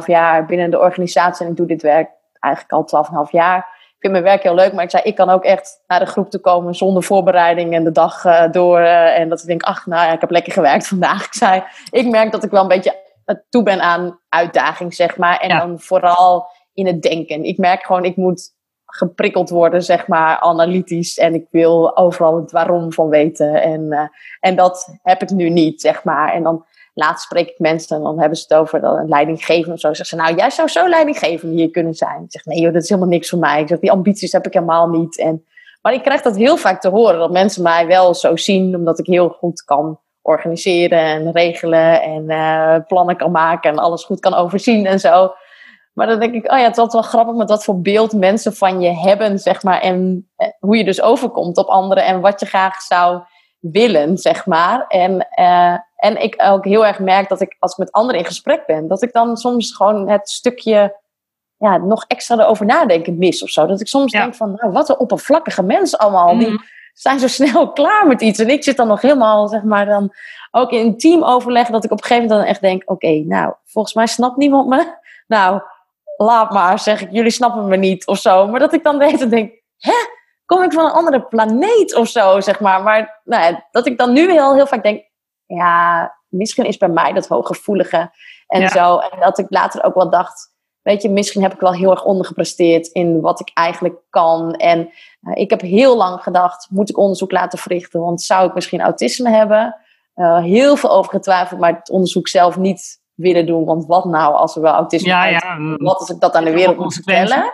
12,5 0.00 0.06
jaar 0.06 0.46
binnen 0.46 0.70
de 0.70 0.78
organisatie 0.78 1.44
en 1.44 1.50
ik 1.50 1.56
doe 1.56 1.66
dit 1.66 1.82
werk 1.82 2.10
eigenlijk 2.40 2.92
al 2.92 3.04
12,5 3.26 3.30
jaar 3.30 3.78
vind 4.00 4.12
mijn 4.12 4.24
werk 4.24 4.42
heel 4.42 4.54
leuk, 4.54 4.72
maar 4.72 4.84
ik 4.84 4.90
zei, 4.90 5.02
ik 5.02 5.14
kan 5.14 5.30
ook 5.30 5.44
echt 5.44 5.82
naar 5.86 5.98
de 5.98 6.06
groep 6.06 6.30
te 6.30 6.38
komen 6.38 6.74
zonder 6.74 7.02
voorbereiding 7.02 7.74
en 7.74 7.84
de 7.84 7.92
dag 7.92 8.24
uh, 8.24 8.50
door. 8.50 8.80
Uh, 8.80 9.18
en 9.18 9.28
dat 9.28 9.40
ik 9.40 9.46
denk, 9.46 9.62
ach, 9.62 9.86
nou 9.86 10.06
ja, 10.06 10.12
ik 10.12 10.20
heb 10.20 10.30
lekker 10.30 10.52
gewerkt 10.52 10.88
vandaag. 10.94 11.24
Ik 11.24 11.34
zei, 11.34 11.62
ik 11.90 12.06
merk 12.06 12.32
dat 12.32 12.44
ik 12.44 12.50
wel 12.50 12.62
een 12.62 12.68
beetje 12.68 13.08
toe 13.48 13.62
ben 13.62 13.80
aan 13.80 14.20
uitdaging, 14.28 14.94
zeg 14.94 15.16
maar. 15.16 15.38
En 15.38 15.58
dan 15.58 15.80
vooral 15.80 16.46
in 16.74 16.86
het 16.86 17.02
denken. 17.02 17.44
Ik 17.44 17.58
merk 17.58 17.82
gewoon, 17.82 18.04
ik 18.04 18.16
moet 18.16 18.54
geprikkeld 18.86 19.50
worden, 19.50 19.82
zeg 19.82 20.06
maar, 20.06 20.40
analytisch. 20.40 21.18
En 21.18 21.34
ik 21.34 21.46
wil 21.50 21.96
overal 21.96 22.36
het 22.36 22.50
waarom 22.50 22.92
van 22.92 23.08
weten. 23.08 23.62
En, 23.62 23.80
uh, 23.80 24.00
en 24.40 24.56
dat 24.56 24.98
heb 25.02 25.22
ik 25.22 25.30
nu 25.30 25.48
niet, 25.48 25.80
zeg 25.80 26.04
maar. 26.04 26.32
En 26.32 26.42
dan 26.42 26.64
laatst 26.94 27.24
spreek 27.24 27.48
ik 27.48 27.58
mensen 27.58 27.96
en 27.96 28.02
dan 28.02 28.18
hebben 28.18 28.38
ze 28.38 28.44
het 28.48 28.58
over 28.58 28.84
een 28.84 29.08
leidinggeven 29.08 29.72
of 29.72 29.80
zo. 29.80 29.94
Zeggen 29.94 30.06
ze, 30.06 30.16
nou, 30.24 30.36
jij 30.36 30.50
zou 30.50 30.68
zo 30.68 30.88
leidinggevend 30.88 31.52
hier 31.52 31.70
kunnen 31.70 31.94
zijn. 31.94 32.22
Ik 32.22 32.30
zeg, 32.30 32.44
nee 32.44 32.60
joh, 32.60 32.72
dat 32.72 32.82
is 32.82 32.88
helemaal 32.88 33.10
niks 33.10 33.28
voor 33.28 33.38
mij. 33.38 33.60
Ik 33.60 33.68
zeg, 33.68 33.78
die 33.78 33.90
ambities 33.90 34.32
heb 34.32 34.46
ik 34.46 34.52
helemaal 34.52 34.88
niet. 34.88 35.18
En, 35.18 35.44
maar 35.82 35.92
ik 35.92 36.02
krijg 36.02 36.22
dat 36.22 36.36
heel 36.36 36.56
vaak 36.56 36.80
te 36.80 36.88
horen, 36.88 37.18
dat 37.18 37.30
mensen 37.30 37.62
mij 37.62 37.86
wel 37.86 38.14
zo 38.14 38.36
zien, 38.36 38.74
omdat 38.74 38.98
ik 38.98 39.06
heel 39.06 39.28
goed 39.28 39.64
kan 39.64 40.00
organiseren 40.22 40.98
en 40.98 41.32
regelen 41.32 42.02
en 42.02 42.24
uh, 42.30 42.76
plannen 42.86 43.16
kan 43.16 43.30
maken 43.30 43.70
en 43.70 43.78
alles 43.78 44.04
goed 44.04 44.20
kan 44.20 44.34
overzien 44.34 44.86
en 44.86 45.00
zo. 45.00 45.32
Maar 45.92 46.06
dan 46.06 46.20
denk 46.20 46.34
ik, 46.34 46.52
oh 46.52 46.58
ja, 46.58 46.64
het 46.64 46.76
is 46.78 46.92
wel 46.92 47.02
grappig 47.02 47.34
met 47.34 47.48
wat 47.48 47.64
voor 47.64 47.80
beeld 47.80 48.12
mensen 48.12 48.52
van 48.54 48.80
je 48.80 48.90
hebben, 48.90 49.38
zeg 49.38 49.62
maar. 49.62 49.80
En 49.80 50.28
eh, 50.36 50.48
hoe 50.58 50.76
je 50.76 50.84
dus 50.84 51.02
overkomt 51.02 51.56
op 51.56 51.66
anderen 51.66 52.04
en 52.04 52.20
wat 52.20 52.40
je 52.40 52.46
graag 52.46 52.80
zou 52.80 53.22
willen, 53.58 54.18
zeg 54.18 54.46
maar. 54.46 54.86
En, 54.86 55.28
uh, 55.40 55.78
en 56.00 56.22
ik 56.22 56.34
ook 56.36 56.64
heel 56.64 56.86
erg 56.86 56.98
merk 56.98 57.28
dat 57.28 57.40
ik, 57.40 57.56
als 57.58 57.72
ik 57.72 57.78
met 57.78 57.92
anderen 57.92 58.20
in 58.20 58.26
gesprek 58.26 58.66
ben, 58.66 58.88
dat 58.88 59.02
ik 59.02 59.12
dan 59.12 59.36
soms 59.36 59.76
gewoon 59.76 60.08
het 60.08 60.28
stukje 60.28 60.98
ja, 61.56 61.76
nog 61.76 62.04
extra 62.06 62.38
erover 62.38 62.66
nadenken 62.66 63.18
mis 63.18 63.42
of 63.42 63.48
zo. 63.48 63.66
Dat 63.66 63.80
ik 63.80 63.86
soms 63.86 64.12
denk 64.12 64.34
van, 64.34 64.52
nou, 64.56 64.72
wat 64.72 64.88
een 64.88 64.98
oppervlakkige 64.98 65.62
mensen 65.62 65.98
allemaal. 65.98 66.38
Die 66.38 66.48
mhm. 66.48 66.62
zijn 66.92 67.18
zo 67.18 67.28
snel 67.28 67.72
klaar 67.80 68.06
met 68.06 68.20
iets. 68.20 68.38
En 68.38 68.48
ik 68.48 68.64
zit 68.64 68.76
dan 68.76 68.88
nog 68.88 69.00
helemaal, 69.00 69.48
zeg 69.48 69.62
maar, 69.62 69.86
dan 69.86 70.12
ook 70.50 70.70
in 70.70 70.86
een 70.86 70.98
teamoverleg, 70.98 71.68
dat 71.68 71.84
ik 71.84 71.90
op 71.90 71.98
een 71.98 72.04
gegeven 72.04 72.28
moment 72.28 72.40
dan 72.40 72.50
echt 72.50 72.60
denk, 72.60 72.90
oké, 72.90 73.10
nou, 73.10 73.54
volgens 73.64 73.94
mij 73.94 74.06
snapt 74.06 74.36
niemand 74.36 74.68
me. 74.68 74.84
Nou, 75.26 75.60
laat 76.16 76.50
maar, 76.50 76.78
zeg 76.78 77.00
ik, 77.00 77.08
jullie 77.10 77.30
snappen 77.30 77.68
me 77.68 77.76
niet 77.76 78.06
of 78.06 78.18
zo. 78.18 78.46
Maar 78.46 78.60
dat 78.60 78.72
ik 78.72 78.82
dan 78.82 78.98
de 78.98 79.28
denk, 79.28 79.52
hè? 79.76 79.94
Kom 80.46 80.62
ik 80.62 80.72
van 80.72 80.84
een 80.84 80.90
andere 80.90 81.22
planeet 81.22 81.94
of 81.94 82.08
zo, 82.08 82.40
zeg 82.40 82.60
maar. 82.60 82.82
Maar 82.82 83.20
nou, 83.24 83.56
dat 83.70 83.86
ik 83.86 83.98
dan 83.98 84.12
nu 84.12 84.30
heel, 84.30 84.54
heel 84.54 84.66
vaak 84.66 84.82
denk, 84.82 85.04
ja, 85.56 86.14
misschien 86.28 86.64
is 86.64 86.76
bij 86.76 86.88
mij 86.88 87.12
dat 87.12 87.26
hooggevoelige 87.26 88.10
en 88.46 88.68
zo. 88.68 88.98
En 88.98 89.20
dat 89.20 89.38
ik 89.38 89.46
later 89.48 89.84
ook 89.84 89.94
wel 89.94 90.10
dacht, 90.10 90.54
weet 90.82 91.02
je, 91.02 91.10
misschien 91.10 91.42
heb 91.42 91.52
ik 91.52 91.60
wel 91.60 91.74
heel 91.74 91.90
erg 91.90 92.04
ondergepresteerd 92.04 92.86
in 92.86 93.20
wat 93.20 93.40
ik 93.40 93.50
eigenlijk 93.54 93.94
kan. 94.10 94.54
En 94.54 94.78
uh, 95.22 95.32
ik 95.34 95.50
heb 95.50 95.60
heel 95.60 95.96
lang 95.96 96.22
gedacht, 96.22 96.66
moet 96.70 96.90
ik 96.90 96.98
onderzoek 96.98 97.32
laten 97.32 97.58
verrichten? 97.58 98.00
Want 98.00 98.22
zou 98.22 98.48
ik 98.48 98.54
misschien 98.54 98.80
autisme 98.80 99.30
hebben? 99.30 99.76
Uh, 100.14 100.42
heel 100.42 100.76
veel 100.76 100.90
over 100.90 101.10
getwijfeld, 101.10 101.60
maar 101.60 101.74
het 101.74 101.90
onderzoek 101.90 102.28
zelf 102.28 102.56
niet 102.56 103.00
willen 103.14 103.46
doen. 103.46 103.64
Want 103.64 103.86
wat 103.86 104.04
nou 104.04 104.34
als 104.34 104.56
er 104.56 104.62
wel 104.62 104.72
autisme 104.72 105.08
ja, 105.08 105.24
ja. 105.26 105.58
Wat 105.76 105.98
als 105.98 106.10
ik 106.10 106.20
dat 106.20 106.34
aan 106.34 106.44
de 106.44 106.52
wereld 106.52 106.76
moet 106.76 106.94
vertellen? 106.94 107.52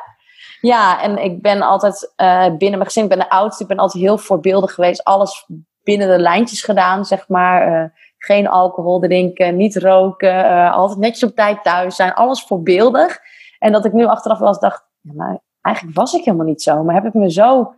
Ja, 0.61 1.03
en 1.03 1.19
ik 1.19 1.43
ben 1.43 1.63
altijd 1.63 2.13
uh, 2.17 2.47
binnen 2.47 2.79
mijn 2.79 2.85
gezin, 2.85 3.03
ik 3.03 3.09
ben 3.09 3.19
de 3.19 3.31
oudste, 3.31 3.63
ik 3.63 3.69
ben 3.69 3.79
altijd 3.79 4.03
heel 4.03 4.19
voorbeeldig 4.19 4.75
geweest. 4.75 5.05
Alles 5.05 5.47
binnen 5.87 6.09
de 6.09 6.19
lijntjes 6.19 6.63
gedaan, 6.63 7.05
zeg 7.05 7.29
maar. 7.29 7.69
Uh, 7.69 7.85
geen 8.19 8.49
alcohol 8.49 9.01
drinken, 9.01 9.57
niet 9.57 9.77
roken, 9.77 10.35
uh, 10.35 10.73
altijd 10.73 10.99
netjes 10.99 11.31
op 11.31 11.35
tijd 11.35 11.63
thuis 11.63 11.97
zijn. 11.97 12.15
Alles 12.15 12.43
voorbeeldig. 12.43 13.19
En 13.59 13.73
dat 13.73 13.85
ik 13.85 13.93
nu 13.93 14.07
achteraf 14.07 14.39
wel 14.39 14.49
eens 14.49 14.59
dacht, 14.59 14.85
ja, 15.01 15.13
maar 15.15 15.39
eigenlijk 15.61 15.97
was 15.97 16.15
ik 16.15 16.25
helemaal 16.25 16.47
niet 16.47 16.63
zo. 16.63 16.83
Maar 16.83 16.95
heb 16.95 17.05
ik 17.05 17.15
me 17.15 17.31
zo 17.31 17.75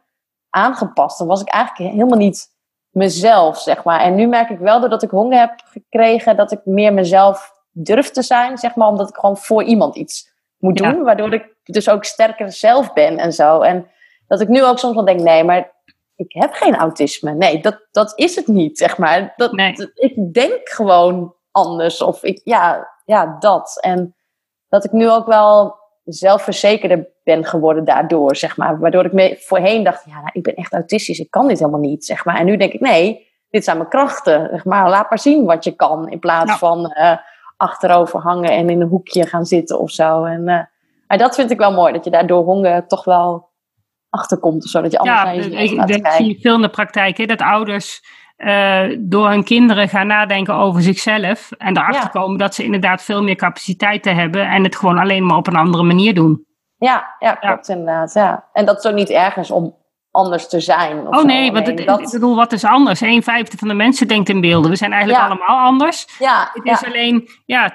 aangepast, 0.50 1.18
dan 1.18 1.26
was 1.26 1.40
ik 1.40 1.48
eigenlijk 1.48 1.92
helemaal 1.92 2.18
niet 2.18 2.46
mezelf, 2.90 3.58
zeg 3.58 3.84
maar. 3.84 4.00
En 4.00 4.14
nu 4.14 4.26
merk 4.26 4.50
ik 4.50 4.58
wel, 4.58 4.80
doordat 4.80 5.02
ik 5.02 5.10
honger 5.10 5.38
heb 5.38 5.52
gekregen, 5.64 6.36
dat 6.36 6.52
ik 6.52 6.60
meer 6.64 6.92
mezelf 6.92 7.52
durf 7.70 8.10
te 8.10 8.22
zijn, 8.22 8.58
zeg 8.58 8.74
maar. 8.74 8.88
Omdat 8.88 9.08
ik 9.08 9.16
gewoon 9.16 9.36
voor 9.36 9.62
iemand 9.62 9.96
iets 9.96 10.32
moet 10.58 10.76
doen. 10.76 11.02
Waardoor 11.02 11.32
ik 11.32 11.54
dus 11.62 11.88
ook 11.88 12.04
sterker 12.04 12.52
zelf 12.52 12.92
ben 12.92 13.18
en 13.18 13.32
zo. 13.32 13.60
En 13.60 13.90
dat 14.26 14.40
ik 14.40 14.48
nu 14.48 14.64
ook 14.64 14.78
soms 14.78 14.94
wel 14.94 15.04
denk, 15.04 15.20
nee, 15.20 15.44
maar 15.44 15.76
ik 16.18 16.32
heb 16.32 16.52
geen 16.52 16.76
autisme. 16.76 17.34
Nee, 17.34 17.62
dat, 17.62 17.86
dat 17.90 18.12
is 18.18 18.36
het 18.36 18.46
niet, 18.46 18.78
zeg 18.78 18.98
maar. 18.98 19.32
Dat, 19.36 19.52
ik 19.94 20.32
denk 20.32 20.68
gewoon 20.68 21.34
anders. 21.50 22.02
Of 22.02 22.22
ik, 22.22 22.40
ja, 22.44 22.88
ja, 23.04 23.36
dat. 23.38 23.78
En 23.80 24.14
dat 24.68 24.84
ik 24.84 24.92
nu 24.92 25.10
ook 25.10 25.26
wel 25.26 25.78
zelfverzekerder 26.04 27.08
ben 27.24 27.44
geworden 27.44 27.84
daardoor, 27.84 28.36
zeg 28.36 28.56
maar. 28.56 28.78
Waardoor 28.78 29.04
ik 29.04 29.12
me 29.12 29.36
voorheen 29.40 29.84
dacht, 29.84 30.04
ja, 30.04 30.14
nou, 30.14 30.30
ik 30.32 30.42
ben 30.42 30.54
echt 30.54 30.72
autistisch. 30.72 31.18
Ik 31.18 31.30
kan 31.30 31.48
dit 31.48 31.58
helemaal 31.58 31.80
niet, 31.80 32.04
zeg 32.04 32.24
maar. 32.24 32.36
En 32.36 32.46
nu 32.46 32.56
denk 32.56 32.72
ik, 32.72 32.80
nee, 32.80 33.26
dit 33.50 33.64
zijn 33.64 33.76
mijn 33.76 33.88
krachten. 33.88 34.48
Zeg 34.50 34.64
maar, 34.64 34.88
laat 34.88 35.08
maar 35.08 35.18
zien 35.18 35.44
wat 35.44 35.64
je 35.64 35.72
kan. 35.72 36.08
In 36.08 36.18
plaats 36.18 36.52
van 36.52 36.94
uh, 36.98 37.16
achterover 37.56 38.20
hangen 38.20 38.50
en 38.50 38.70
in 38.70 38.80
een 38.80 38.88
hoekje 38.88 39.26
gaan 39.26 39.46
zitten 39.46 39.78
of 39.78 39.90
zo. 39.90 40.24
En 40.24 40.48
uh, 40.48 40.60
maar 41.08 41.18
dat 41.18 41.34
vind 41.34 41.50
ik 41.50 41.58
wel 41.58 41.72
mooi, 41.72 41.92
dat 41.92 42.04
je 42.04 42.10
daardoor 42.10 42.44
honger 42.44 42.86
toch 42.86 43.04
wel 43.04 43.47
achterkomt. 44.10 44.64
Zodat 44.64 44.92
je 44.92 44.98
anders 44.98 45.18
ja, 45.18 45.24
naar 45.24 45.68
gaat 45.68 45.90
kijken. 45.90 46.12
zie 46.12 46.28
je 46.28 46.40
veel 46.40 46.54
in 46.54 46.62
de 46.62 46.68
praktijk, 46.68 47.16
hè, 47.16 47.26
dat 47.26 47.40
ouders 47.40 48.02
uh, 48.38 48.96
door 48.98 49.28
hun 49.28 49.44
kinderen 49.44 49.88
gaan 49.88 50.06
nadenken 50.06 50.54
over 50.54 50.82
zichzelf. 50.82 51.50
En 51.52 51.76
erachter 51.76 52.10
komen 52.10 52.38
dat 52.38 52.54
ze 52.54 52.64
inderdaad 52.64 53.02
veel 53.02 53.22
meer 53.22 53.36
capaciteiten 53.36 54.14
hebben. 54.14 54.48
En 54.48 54.64
het 54.64 54.76
gewoon 54.76 54.98
alleen 54.98 55.26
maar 55.26 55.36
op 55.36 55.46
een 55.46 55.56
andere 55.56 55.82
manier 55.82 56.14
doen. 56.14 56.46
Ja, 56.76 57.16
ja 57.18 57.34
klopt 57.34 57.68
inderdaad. 57.68 58.12
Ja. 58.12 58.48
En 58.52 58.64
dat 58.64 58.78
is 58.78 58.90
ook 58.90 58.96
niet 58.96 59.10
ergens 59.10 59.50
om 59.50 59.76
anders 60.10 60.48
te 60.48 60.60
zijn. 60.60 61.16
oh 61.16 61.24
nee, 61.24 61.52
want 61.52 61.66
het, 61.66 61.86
dat... 61.86 62.00
ik 62.00 62.10
bedoel, 62.10 62.36
wat 62.36 62.52
is 62.52 62.64
anders? 62.64 63.00
Een 63.00 63.22
vijfde 63.22 63.56
van 63.56 63.68
de 63.68 63.74
mensen 63.74 64.08
denkt 64.08 64.28
in 64.28 64.40
beelden. 64.40 64.70
We 64.70 64.76
zijn 64.76 64.92
eigenlijk 64.92 65.24
allemaal 65.24 65.58
anders. 65.58 66.06
Ja, 66.18 66.50
het 66.52 66.64
is 66.64 66.84
alleen, 66.84 67.28
ja, 67.46 67.72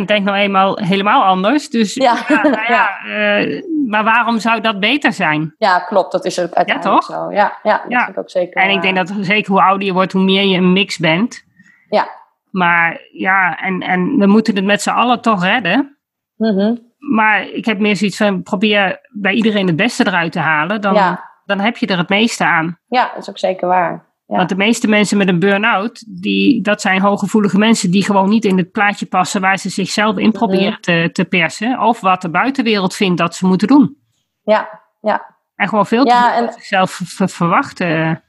80% 0.00 0.04
denkt 0.04 0.24
nou 0.24 0.36
eenmaal 0.36 0.76
helemaal 0.76 1.24
anders. 1.24 1.68
Dus 1.68 1.94
ja, 1.94 2.16
nou 2.28 2.72
ja 2.72 2.90
uh, 3.40 3.62
maar 3.86 4.04
waarom 4.04 4.38
zou 4.38 4.60
dat 4.60 4.80
beter 4.80 5.12
zijn? 5.12 5.54
Ja, 5.58 5.78
klopt. 5.78 6.12
Dat 6.12 6.24
is 6.24 6.38
ook 6.40 6.52
uiteindelijk 6.52 7.02
ja, 7.08 7.14
toch? 7.14 7.18
zo. 7.18 7.32
Ja, 7.32 7.58
ja, 7.62 7.82
dat 7.88 7.92
vind 7.92 8.08
ik 8.08 8.18
ook 8.18 8.30
zeker. 8.30 8.62
En 8.62 8.70
ik 8.70 8.82
denk 8.82 8.96
dat 8.96 9.12
zeker 9.20 9.52
hoe 9.52 9.62
ouder 9.62 9.86
je 9.86 9.92
wordt, 9.92 10.12
hoe 10.12 10.22
meer 10.22 10.44
je 10.44 10.56
een 10.56 10.72
mix 10.72 10.98
bent. 10.98 11.44
Ja. 11.88 12.08
Maar 12.50 13.00
ja, 13.12 13.58
en, 13.58 13.80
en 13.80 14.18
we 14.18 14.26
moeten 14.26 14.56
het 14.56 14.64
met 14.64 14.82
z'n 14.82 14.90
allen 14.90 15.20
toch 15.20 15.44
redden. 15.44 15.96
Mm 16.36 16.88
Maar 16.98 17.48
ik 17.48 17.64
heb 17.64 17.78
meer 17.78 17.96
zoiets 17.96 18.16
van, 18.16 18.42
probeer 18.42 19.00
bij 19.08 19.32
iedereen 19.32 19.66
het 19.66 19.76
beste 19.76 20.06
eruit 20.06 20.32
te 20.32 20.38
halen. 20.38 20.80
Dan, 20.80 20.94
ja 20.94 21.29
dan 21.50 21.60
heb 21.60 21.76
je 21.76 21.86
er 21.86 21.98
het 21.98 22.08
meeste 22.08 22.44
aan. 22.44 22.78
Ja, 22.88 23.10
dat 23.14 23.22
is 23.22 23.30
ook 23.30 23.38
zeker 23.38 23.68
waar. 23.68 24.08
Ja. 24.26 24.36
Want 24.36 24.48
de 24.48 24.56
meeste 24.56 24.88
mensen 24.88 25.16
met 25.16 25.28
een 25.28 25.38
burn-out, 25.38 26.04
die, 26.22 26.62
dat 26.62 26.80
zijn 26.80 27.00
hooggevoelige 27.00 27.58
mensen 27.58 27.90
die 27.90 28.04
gewoon 28.04 28.28
niet 28.28 28.44
in 28.44 28.58
het 28.58 28.70
plaatje 28.70 29.06
passen 29.06 29.40
waar 29.40 29.58
ze 29.58 29.68
zichzelf 29.68 30.16
in 30.16 30.32
proberen 30.32 30.80
te, 30.80 31.10
te 31.12 31.24
persen. 31.24 31.80
Of 31.80 32.00
wat 32.00 32.22
de 32.22 32.30
buitenwereld 32.30 32.94
vindt 32.94 33.18
dat 33.18 33.34
ze 33.34 33.46
moeten 33.46 33.68
doen. 33.68 33.96
Ja, 34.42 34.80
ja. 35.00 35.34
En 35.56 35.68
gewoon 35.68 35.86
veel 35.86 36.04
te 36.04 36.10
ja, 36.10 36.36
en... 36.36 36.52
zichzelf 36.52 37.00
verwachten. 37.14 38.22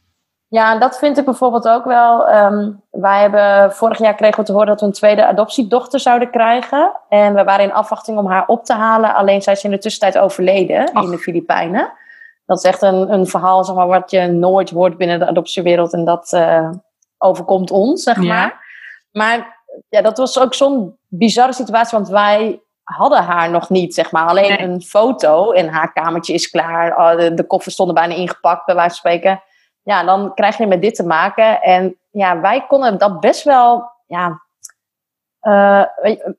Ja, 0.48 0.78
dat 0.78 0.98
vind 0.98 1.18
ik 1.18 1.26
bijvoorbeeld 1.26 1.68
ook 1.68 1.86
wel. 1.86 2.36
Um, 2.36 2.82
wij 2.92 3.22
hebben 3.22 3.74
vorig 3.74 3.98
jaar 3.98 4.16
kregen 4.16 4.40
we 4.40 4.46
te 4.46 4.52
horen 4.52 4.68
dat 4.68 4.80
we 4.80 4.86
een 4.86 4.92
tweede 4.92 5.26
adoptiedochter 5.26 6.00
zouden 6.00 6.30
krijgen. 6.30 7.00
En 7.10 7.34
we 7.34 7.44
waren 7.44 7.66
in 7.66 7.74
afwachting 7.74 8.18
om 8.18 8.28
haar 8.28 8.48
op 8.48 8.66
te 8.66 8.74
halen. 8.74 9.16
Alleen 9.16 9.42
zij 9.42 9.54
is 9.54 9.64
in 9.64 9.72
de 9.72 9.78
tussentijd 9.78 10.24
overleden 10.24 10.94
in 10.94 11.10
de 11.10 11.18
Filipijnen 11.18 11.92
dat 12.52 12.64
is 12.64 12.72
echt 12.72 12.82
een, 12.82 13.14
een 13.14 13.28
verhaal 13.28 13.64
zeg 13.64 13.76
maar, 13.76 13.88
wat 13.88 14.12
je 14.12 14.28
nooit 14.28 14.70
hoort 14.70 14.98
binnen 14.98 15.20
de 15.20 15.28
adoptiewereld. 15.28 15.94
En 15.94 16.06
dat 16.06 16.32
uh, 16.34 16.70
overkomt 17.18 17.72
ons, 17.72 18.04
zeg 18.04 18.18
maar. 18.18 18.66
Maar 19.12 19.64
ja, 19.90 20.02
dat 20.02 20.18
was 20.18 20.40
ook 20.40 20.54
zo'n 20.54 20.98
bizarre 21.08 21.54
situatie, 21.54 21.98
want 21.98 22.10
wij 22.10 22.62
hadden 22.84 23.24
haar 23.24 23.50
nog 23.50 23.70
niet, 23.70 23.94
zeg 23.94 24.12
maar. 24.12 24.28
Alleen 24.28 24.62
een 24.62 24.82
foto 24.82 25.52
en 25.52 25.70
haar 25.70 25.94
kamertje 25.94 26.34
is 26.34 26.50
klaar. 26.50 26.98
Oh, 26.98 27.18
de, 27.18 27.34
de 27.34 27.48
koffers 27.48 27.74
stonden 27.74 27.96
bijna 27.96 28.14
ingepakt, 28.14 28.66
bij 28.66 28.76
wijze 28.76 28.90
van 28.90 28.98
spreken. 28.98 29.44
Ja, 29.84 30.04
dan 30.04 30.34
krijg 30.34 30.58
je 30.58 30.68
met 30.68 30.82
dit 30.82 30.96
te 30.96 31.06
maken. 31.06 31.62
En 31.62 31.98
ja, 32.10 32.42
wij 32.42 32.66
konden 32.68 32.98
dat 32.98 33.20
best 33.20 33.44
wel 33.44 33.92
ja, 34.08 34.42
uh, 35.42 35.84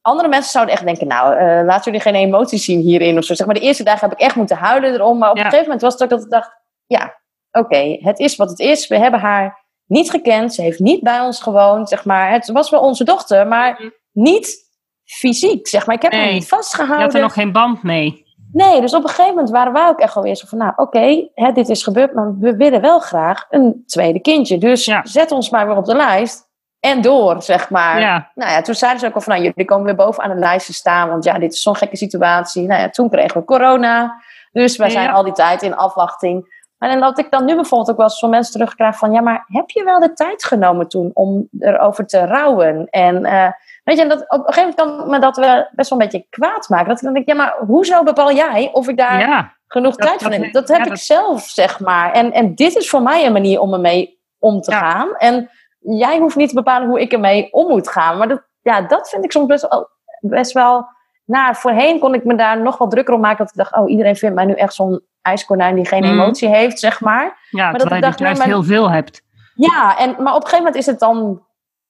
andere 0.02 0.28
mensen 0.28 0.50
zouden 0.50 0.74
echt 0.74 0.84
denken, 0.84 1.06
nou, 1.06 1.34
uh, 1.34 1.64
laten 1.64 1.84
jullie 1.84 2.00
geen 2.00 2.14
emoties 2.14 2.64
zien 2.64 2.80
hierin 2.80 3.18
of 3.18 3.24
zo. 3.24 3.34
Zeg 3.34 3.46
maar, 3.46 3.54
de 3.54 3.60
eerste 3.60 3.84
dagen 3.84 4.08
heb 4.08 4.18
ik 4.18 4.24
echt 4.24 4.36
moeten 4.36 4.56
huilen 4.56 4.92
erom. 4.92 5.18
Maar 5.18 5.30
op 5.30 5.36
een 5.36 5.42
gegeven 5.42 5.64
moment 5.64 5.82
was 5.82 5.92
het 5.92 6.02
ook 6.02 6.10
dat 6.10 6.22
ik 6.22 6.30
dacht, 6.30 6.60
ja, 6.86 7.20
oké, 7.52 7.98
het 8.00 8.18
is 8.18 8.36
wat 8.36 8.50
het 8.50 8.58
is. 8.58 8.88
We 8.88 8.98
hebben 8.98 9.20
haar 9.20 9.64
niet 9.86 10.10
gekend. 10.10 10.54
Ze 10.54 10.62
heeft 10.62 10.78
niet 10.78 11.02
bij 11.02 11.20
ons 11.20 11.42
gewoond, 11.42 11.88
zeg 11.88 12.04
maar. 12.04 12.30
Het 12.30 12.50
was 12.50 12.70
wel 12.70 12.80
onze 12.80 13.04
dochter, 13.04 13.46
maar 13.46 13.72
mhm. 13.72 13.88
niet 14.12 14.70
fysiek, 15.04 15.68
zeg 15.68 15.86
maar. 15.86 15.94
Ik 15.94 16.02
heb 16.02 16.12
nee, 16.12 16.20
haar 16.20 16.32
niet 16.32 16.48
vastgehouden. 16.48 16.98
Je 16.98 17.04
had 17.04 17.14
er 17.14 17.20
nog 17.20 17.32
geen 17.32 17.52
band 17.52 17.82
mee. 17.82 18.30
Nee, 18.52 18.80
dus 18.80 18.94
op 18.94 19.02
een 19.02 19.08
gegeven 19.08 19.34
moment 19.34 19.50
waren 19.50 19.72
wij 19.72 19.88
ook 19.88 19.98
echt 19.98 20.16
alweer 20.16 20.36
zo 20.36 20.46
van, 20.46 20.58
nou, 20.58 20.72
oké, 20.76 21.28
dit 21.54 21.68
is 21.68 21.82
gebeurd, 21.82 22.14
maar 22.14 22.38
we 22.38 22.56
willen 22.56 22.80
wel 22.80 22.98
graag 22.98 23.46
een 23.50 23.82
tweede 23.86 24.20
kindje. 24.20 24.58
Dus 24.58 24.90
zet 25.02 25.30
ons 25.30 25.50
maar 25.50 25.66
weer 25.66 25.76
op 25.76 25.84
de 25.84 25.94
lijst 25.94 26.50
en 26.82 27.00
door, 27.00 27.42
zeg 27.42 27.70
maar. 27.70 28.00
Ja. 28.00 28.30
Nou 28.34 28.50
ja, 28.50 28.60
toen 28.60 28.74
zeiden 28.74 29.00
ze 29.00 29.06
ook 29.06 29.14
al 29.14 29.20
van, 29.20 29.32
nou, 29.32 29.44
jullie 29.44 29.64
komen 29.64 29.84
weer 29.84 29.94
bovenaan 29.94 30.30
de 30.30 30.40
lijst 30.40 30.66
te 30.66 30.72
staan, 30.72 31.08
want 31.08 31.24
ja, 31.24 31.38
dit 31.38 31.52
is 31.52 31.62
zo'n 31.62 31.76
gekke 31.76 31.96
situatie. 31.96 32.66
Nou 32.66 32.80
ja, 32.80 32.88
toen 32.88 33.10
kregen 33.10 33.40
we 33.40 33.46
corona, 33.46 34.22
dus 34.52 34.76
wij 34.76 34.90
zijn 34.90 35.10
al 35.10 35.22
die 35.22 35.32
tijd 35.32 35.62
in 35.62 35.76
afwachting. 35.76 36.60
En 36.78 37.00
dat 37.00 37.18
ik 37.18 37.30
dan 37.30 37.44
nu 37.44 37.54
bijvoorbeeld 37.54 37.90
ook 37.90 37.96
wel 37.96 38.06
eens 38.06 38.18
van 38.18 38.30
mensen 38.30 38.52
terugkrijg 38.52 38.98
van, 38.98 39.12
ja, 39.12 39.20
maar 39.20 39.44
heb 39.46 39.70
je 39.70 39.84
wel 39.84 40.00
de 40.00 40.12
tijd 40.12 40.44
genomen 40.44 40.88
toen 40.88 41.10
om 41.14 41.48
erover 41.58 42.06
te 42.06 42.26
rouwen? 42.26 42.86
En 42.90 43.26
uh, 43.26 43.48
weet 43.84 43.98
je, 43.98 44.06
dat, 44.06 44.24
op 44.28 44.46
een 44.46 44.54
gegeven 44.54 44.74
moment 44.76 44.98
kan 44.98 45.10
me 45.10 45.18
dat 45.18 45.36
wel 45.36 45.68
best 45.72 45.90
wel 45.90 46.00
een 46.00 46.08
beetje 46.08 46.26
kwaad 46.30 46.68
maken. 46.68 46.88
Dat 46.88 46.96
ik 46.96 47.04
dan 47.04 47.12
denk, 47.12 47.26
ja, 47.26 47.34
maar 47.34 47.54
hoezo 47.66 48.02
bepaal 48.02 48.32
jij 48.32 48.70
of 48.72 48.88
ik 48.88 48.96
daar 48.96 49.54
genoeg 49.66 49.96
tijd 49.96 50.22
van 50.22 50.32
heb? 50.32 50.52
Dat 50.52 50.68
heb 50.68 50.86
ik 50.86 50.96
zelf, 50.96 51.42
zeg 51.42 51.80
maar. 51.80 52.12
En, 52.12 52.32
en 52.32 52.54
dit 52.54 52.76
is 52.76 52.90
voor 52.90 53.02
mij 53.02 53.26
een 53.26 53.32
manier 53.32 53.60
om 53.60 53.72
ermee 53.72 54.20
om 54.38 54.60
te 54.60 54.72
gaan. 54.72 55.16
En 55.16 55.50
jij 55.82 56.18
hoeft 56.18 56.36
niet 56.36 56.48
te 56.48 56.54
bepalen 56.54 56.88
hoe 56.88 57.00
ik 57.00 57.12
ermee 57.12 57.52
om 57.52 57.68
moet 57.68 57.88
gaan. 57.88 58.18
Maar 58.18 58.28
dat, 58.28 58.42
ja, 58.62 58.80
dat 58.80 59.08
vind 59.08 59.24
ik 59.24 59.32
soms 59.32 59.46
best 59.46 59.68
wel, 59.68 59.88
best 60.20 60.52
wel 60.52 60.86
nou, 61.24 61.54
voorheen 61.54 61.98
kon 61.98 62.14
ik 62.14 62.24
me 62.24 62.34
daar 62.34 62.62
nog 62.62 62.78
wel 62.78 62.88
drukker 62.88 63.14
om 63.14 63.20
maken. 63.20 63.38
Dat 63.38 63.48
ik 63.48 63.56
dacht, 63.56 63.76
oh, 63.76 63.90
iedereen 63.90 64.16
vindt 64.16 64.34
mij 64.34 64.44
nu 64.44 64.52
echt 64.52 64.74
zo'n 64.74 65.02
ijskonijn 65.22 65.74
die 65.74 65.86
geen 65.86 66.02
mhm. 66.02 66.12
emotie 66.12 66.48
heeft, 66.48 66.78
zeg 66.78 67.00
maar. 67.00 67.46
Ja, 67.50 67.70
maar 67.70 67.78
dat 67.78 67.92
ik 67.92 68.00
dacht, 68.00 68.18
juist 68.18 68.42
heel 68.42 68.62
veel 68.62 68.90
hebt. 68.90 69.22
Ja, 69.54 69.98
en, 69.98 70.08
maar 70.18 70.34
op 70.34 70.42
een 70.42 70.48
gegeven 70.48 70.58
moment 70.58 70.76
is 70.76 70.86
het 70.86 70.98
dan 70.98 71.42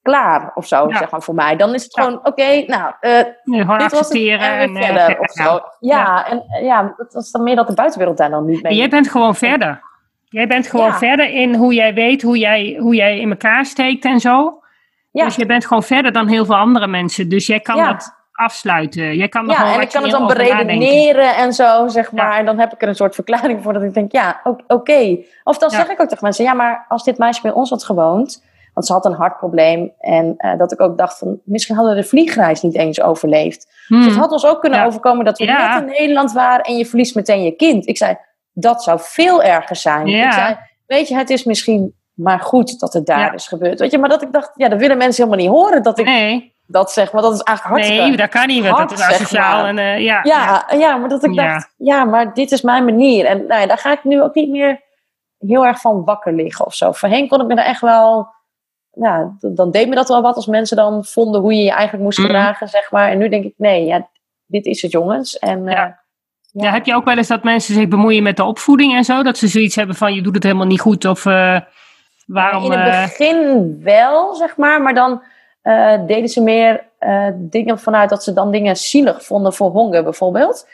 klaar 0.02 0.52
of 0.55 0.66
zo, 0.66 0.88
zeg 0.90 1.11
maar, 1.11 1.22
voor 1.22 1.35
mij. 1.35 1.57
Dan 1.57 1.74
is 1.74 1.83
het 1.83 1.94
gewoon, 1.94 2.26
oké, 2.26 2.64
nou, 2.66 2.92
uh, 3.00 3.78
dit 3.78 3.92
was 3.92 4.09
het, 4.09 4.12
en, 4.12 4.76
uh, 4.76 4.83
verder 4.83 5.18
of 5.18 5.31
zo. 5.31 5.61
Ja, 5.78 6.26
en 6.26 6.44
ja, 6.62 6.94
dat 6.96 7.12
was 7.12 7.31
dan 7.31 7.42
meer 7.42 7.57
dat 7.57 7.66
de 7.66 7.74
buitenwereld 7.74 8.16
daar 8.16 8.31
dan 8.31 8.44
niet 8.44 8.62
mee... 8.62 8.74
jij 8.74 8.88
bent 8.88 9.09
gewoon 9.09 9.35
verder. 9.35 9.83
Jij 10.33 10.47
bent 10.47 10.66
gewoon 10.66 10.95
verder 10.95 11.31
in 11.31 11.55
hoe 11.55 11.75
jij 11.75 11.95
weet 11.95 12.23
hoe 12.23 12.38
jij, 12.38 12.77
hoe 12.79 12.95
jij 12.95 13.18
in 13.18 13.31
elkaar 13.31 13.64
steekt 13.64 14.05
en 14.05 14.21
zo. 14.21 14.62
Ja. 15.11 15.25
Dus 15.25 15.37
je 15.37 15.47
bent 15.47 15.66
gewoon 15.66 15.83
verder 15.83 16.12
dan 16.12 16.29
heel 16.29 16.45
veel 16.45 16.57
andere 16.57 16.87
mensen. 16.87 17.29
Dus 17.29 17.47
jij 17.47 17.61
kan 17.61 17.77
dat 17.77 18.14
afsluiten. 18.33 19.16
Jij 19.16 19.29
kan 19.29 19.47
ja, 19.47 19.75
en 19.75 19.81
ik 19.81 19.88
kan 19.88 20.03
het 20.03 20.11
dan 20.11 20.27
beredeneren 20.27 21.37
en 21.37 21.53
zo, 21.53 21.88
zeg 21.88 22.12
maar. 22.12 22.38
En 22.38 22.45
dan 22.45 22.59
heb 22.59 22.73
ik 22.73 22.83
er 22.83 22.88
een 22.88 22.95
soort 22.95 23.14
verklaring 23.14 23.62
voor 23.62 23.73
dat 23.73 23.83
ik 23.83 23.95
denk, 23.95 24.12
ja, 24.12 24.40
oké. 24.66 25.18
Of 25.45 25.59
dan 25.59 25.71
zeg 25.71 25.88
ik 25.88 26.01
ook 26.01 26.09
tegen 26.09 26.25
mensen, 26.25 26.45
ja, 26.45 26.53
maar 26.53 26.85
als 26.88 27.05
dit 27.05 27.18
meisje 27.18 27.42
bij 27.42 27.53
ons 27.53 27.71
had 27.71 27.85
gewoond... 27.85 28.51
Want 28.75 28.87
ze 28.87 28.92
had 28.92 29.05
een 29.05 29.12
hartprobleem. 29.12 29.92
En 29.99 30.35
uh, 30.38 30.59
dat 30.59 30.73
ik 30.73 30.81
ook 30.81 30.99
dacht 30.99 31.18
van, 31.18 31.40
misschien 31.45 31.75
hadden 31.75 31.95
we 31.95 32.01
de 32.01 32.07
vliegreis 32.07 32.62
niet 32.62 32.77
eens 32.77 33.01
overleefd. 33.01 33.85
Hmm. 33.87 34.03
Dus 34.03 34.07
het 34.07 34.16
had 34.16 34.33
ons 34.33 34.47
ook 34.47 34.61
kunnen 34.61 34.85
overkomen 34.85 35.25
dat 35.25 35.38
we 35.38 35.45
net 35.45 35.81
in 35.81 35.85
Nederland 35.87 36.33
waren 36.33 36.64
en 36.64 36.77
je 36.77 36.87
verliest 36.87 37.14
meteen 37.14 37.42
je 37.42 37.51
kind. 37.51 37.87
Ik 37.87 37.97
zei, 37.97 38.16
dat 38.53 38.83
zou 38.83 38.99
veel 39.03 39.43
erger 39.43 39.77
zijn. 39.77 40.07
Ja. 40.07 40.27
Ik 40.27 40.33
zei, 40.33 40.57
weet 40.87 41.09
je, 41.09 41.17
het 41.17 41.31
is 41.31 41.45
misschien 41.45 41.95
maar 42.15 42.41
goed 42.41 42.81
dat 42.81 42.93
het 42.93 43.07
daar 43.07 43.35
is 43.35 43.47
gebeurd. 43.47 43.81
Weet 43.81 43.91
je, 43.91 43.99
maar 43.99 44.09
dat 44.09 44.23
ik 44.23 44.33
dacht, 44.33 44.51
ja, 44.55 44.69
dat 44.69 44.79
willen 44.79 44.99
mensen 44.99 45.25
helemaal 45.25 45.47
niet 45.47 45.57
horen 45.57 45.83
dat 45.83 45.99
ik 45.99 46.05
nee. 46.05 46.55
dat 46.67 46.93
zeg. 46.93 47.12
Maar 47.12 47.23
dat 47.23 47.35
is 47.35 47.43
eigenlijk 47.43 47.77
hartstikke 47.77 48.09
Nee, 48.09 48.17
dat 48.17 48.29
kan 48.29 48.47
niet. 48.47 48.67
Hard, 48.67 48.88
dat 48.88 48.99
is 48.99 49.05
asociaal. 49.05 49.65
En, 49.65 49.77
uh, 49.77 49.99
ja, 49.99 50.21
ja, 50.23 50.67
ja. 50.71 50.97
maar 50.97 51.09
dat 51.09 51.25
ik 51.25 51.35
dacht, 51.35 51.75
ja, 51.77 52.05
maar 52.05 52.35
dit 52.35 52.53
is 52.53 52.62
mijn 52.62 52.85
manier. 52.85 53.27
En 53.27 53.47
nou 53.47 53.61
ja, 53.61 53.67
daar 53.67 53.79
ga 53.79 53.93
ik 53.93 54.05
nu 54.05 54.23
ook 54.23 54.35
niet 54.35 54.51
meer 54.51 54.81
heel 55.38 55.67
erg 55.67 55.81
van 55.81 56.05
wakker 56.05 56.33
liggen 56.33 56.67
of 56.67 56.75
zo. 56.75 56.93
Voorheen 56.93 57.29
kon 57.29 57.41
ik 57.41 57.47
me 57.47 57.55
daar 57.55 57.65
echt 57.65 57.81
wel... 57.81 58.29
Ja, 58.95 59.37
dan 59.38 59.71
deed 59.71 59.88
me 59.88 59.95
dat 59.95 60.09
wel 60.09 60.23
wat 60.23 60.37
als 60.37 60.47
mensen 60.47 60.77
dan 60.77 61.05
vonden 61.05 61.41
hoe 61.41 61.55
je 61.55 61.62
je 61.62 61.71
eigenlijk 61.71 62.03
moest 62.03 62.19
mm. 62.19 62.25
gedragen, 62.25 62.69
zeg 62.69 62.91
maar. 62.91 63.11
En 63.11 63.19
nu 63.19 63.29
denk 63.29 63.45
ik, 63.45 63.55
nee, 63.57 63.85
ja, 63.85 64.09
dit 64.47 64.67
is 64.67 64.83
het 64.83 64.91
jongens. 64.91 65.38
En 65.38 65.69
uh, 65.69 65.85
ja. 66.53 66.73
heb 66.73 66.87
je 66.87 66.95
ook 66.95 67.05
wel 67.05 67.17
eens 67.17 67.29
dat 67.29 67.43
mensen 67.43 67.75
zich 67.75 67.88
bemoeien 67.88 68.23
met 68.23 68.37
de 68.37 68.45
opvoeding 68.45 68.95
en 68.95 69.05
zo? 69.05 69.23
Dat 69.23 69.38
ze 69.38 69.49
zoiets 69.49 69.77
hebben 69.77 69.97
van 69.97 70.15
je 70.15 70.23
doet 70.23 70.35
het 70.35 70.43
helemaal 70.43 70.67
niet 70.67 70.81
goed 70.81 71.05
of 71.05 71.25
uh, 71.25 71.61
waarom... 72.27 72.65
In 72.65 72.79
het 72.79 72.88
eh, 72.88 73.03
begin 73.03 73.81
wel, 73.83 74.35
zeg 74.35 74.57
maar. 74.57 74.83
Maar 74.83 74.95
dan 74.95 75.23
uh, 75.62 76.07
deden 76.07 76.29
ze 76.29 76.43
meer 76.43 76.91
dingen 77.35 77.79
vanuit 77.79 78.11
dat 78.11 78.25
ze 78.25 78.33
dan 78.33 78.51
dingen 78.51 78.77
zielig 78.77 79.25
vonden 79.25 79.53
voor 79.53 79.71
honger 79.71 80.03
bijvoorbeeld. 80.03 80.69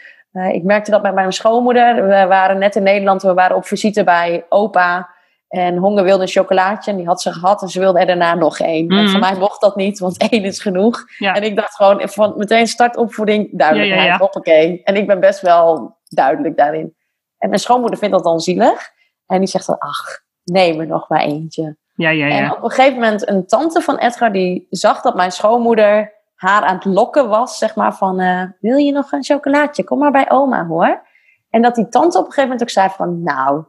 ik 0.53 0.63
merkte 0.63 0.91
dat 0.91 1.03
bij 1.03 1.13
mijn 1.13 1.33
schoonmoeder. 1.33 1.95
We 1.95 2.27
waren 2.27 2.59
net 2.59 2.77
in 2.77 2.83
Nederland, 2.83 3.23
we 3.23 3.35
waren 3.35 3.57
op 3.57 3.67
visite 3.67 4.05
bij 4.05 4.45
opa. 4.49 5.09
En 5.49 5.77
Honger 5.77 6.05
wilde 6.05 6.23
een 6.23 6.29
chocolaatje 6.29 6.91
en 6.91 6.97
die 6.97 7.07
had 7.07 7.23
ze 7.23 7.33
gehad 7.33 7.63
en 7.63 7.69
ze 7.69 7.81
wilde 7.81 7.99
er 7.99 8.07
daarna 8.07 8.35
nog 8.35 8.59
één. 8.59 8.85
Mm. 8.85 8.99
En 8.99 9.09
voor 9.09 9.21
mij 9.21 9.37
mocht 9.39 9.61
dat 9.61 9.77
niet, 9.77 9.99
want 9.99 10.17
één 10.31 10.45
is 10.45 10.61
genoeg. 10.61 11.05
En 11.19 11.43
ik 11.43 11.57
dacht 11.57 11.75
gewoon 11.75 12.09
van 12.09 12.35
meteen 12.37 12.67
startopvoeding, 12.67 13.59
duidelijkheid, 13.59 14.03
ja, 14.03 14.13
ja, 14.13 14.19
hoppakee. 14.19 14.83
En 14.85 14.97
ik 14.97 15.07
ben 15.07 15.21
best 15.21 15.41
wel 15.41 15.97
duidelijk 16.09 16.57
daarin. 16.57 16.97
En 17.39 17.49
mijn 17.49 17.61
schoonmoeder 17.61 17.99
vindt 17.99 18.15
dat 18.15 18.25
dan 18.25 18.41
zielig. 18.41 18.91
En 19.27 19.39
die 19.39 19.49
zegt 19.49 19.67
dan, 19.67 19.79
ach, 19.79 20.21
neem 20.45 20.81
er 20.81 20.87
nog 20.87 21.09
maar 21.09 21.21
eentje. 21.21 21.77
Ja, 21.95 22.11
ja, 22.11 22.27
ja. 22.27 22.37
En 22.37 22.53
op 22.53 22.63
een 22.63 22.71
gegeven 22.71 22.95
moment 22.95 23.29
een 23.29 23.47
tante 23.47 23.81
van 23.81 23.99
Edgar, 23.99 24.33
die 24.33 24.67
zag 24.71 25.01
dat 25.01 25.15
mijn 25.15 25.33
schoonmoeder 25.33 26.13
haar 26.35 26.63
aan 26.63 26.75
het 26.75 26.85
lokken 26.85 27.29
was, 27.29 27.59
zeg 27.59 27.75
maar 27.75 27.95
van, 27.95 28.21
uh, 28.21 28.43
wil 28.61 28.77
je 28.77 28.93
nog 28.93 29.13
een 29.13 29.25
chocolaatje? 29.25 29.85
Kom 29.85 29.99
maar 29.99 30.11
bij 30.11 30.31
oma 30.31 30.67
hoor. 30.67 31.07
En 31.51 31.63
dat 31.63 31.75
die 31.75 31.89
tante 31.89 32.19
op 32.19 32.25
een 32.25 32.33
gegeven 32.33 32.43
moment 32.43 32.63
ook 32.63 32.71
zei 32.71 32.89
van, 32.89 33.23
nou, 33.23 33.65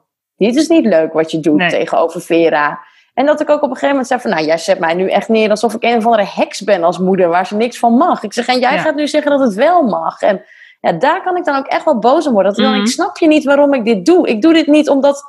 dit 0.46 0.56
is 0.56 0.68
niet 0.68 0.86
leuk 0.86 1.14
wat 1.14 1.32
je 1.32 1.40
doet 1.40 1.70
tegenover 1.70 2.22
Vera. 2.22 2.80
En 3.14 3.26
dat 3.26 3.42
ik 3.42 3.50
ook 3.50 3.62
op 3.62 3.70
een 3.70 3.70
gegeven 3.70 3.90
moment 3.90 4.08
zei 4.08 4.20
van, 4.20 4.30
nou, 4.30 4.44
jij 4.44 4.58
zet 4.58 4.80
mij 4.80 4.94
nu 4.94 5.10
echt 5.10 5.30
neer 5.30 5.50
alsof 5.50 5.74
ik 5.74 5.84
een 5.84 5.98
of 5.98 6.06
andere 6.06 6.26
heks 6.36 6.62
ben 6.62 6.84
als 6.84 6.98
moeder, 6.98 7.30
waar 7.30 7.46
ze 7.46 7.56
niks 7.56 7.80
van 7.80 7.94
mag. 7.94 8.24
Ik 8.24 8.34
zeg, 8.34 8.48
en 8.48 8.60
jij 8.60 8.80
gaat 8.80 8.96
nu 8.96 9.08
zeggen 9.08 9.32
dat 9.32 9.40
het 9.40 9.54
wel 9.54 9.82
mag. 9.82 10.22
En 10.22 10.42
ja, 10.80 10.92
daar 10.92 11.24
kan 11.24 11.38
ik 11.38 11.46
dan 11.46 11.56
ook 11.56 11.68
echt 11.68 11.86
wel 11.86 12.00
boos 12.00 12.28
om 12.28 12.34
worden. 12.34 12.54
Dat 12.54 12.66
mm 12.66 12.80
ik 12.80 12.88
snap 12.88 13.18
je 13.18 13.28
niet 13.28 13.44
waarom 13.44 13.74
ik 13.74 13.86
dit 13.86 14.06
doe. 14.06 14.28
Ik 14.28 14.42
doe 14.42 14.54
dit 14.54 14.68
niet 14.68 14.90
omdat, 14.90 15.24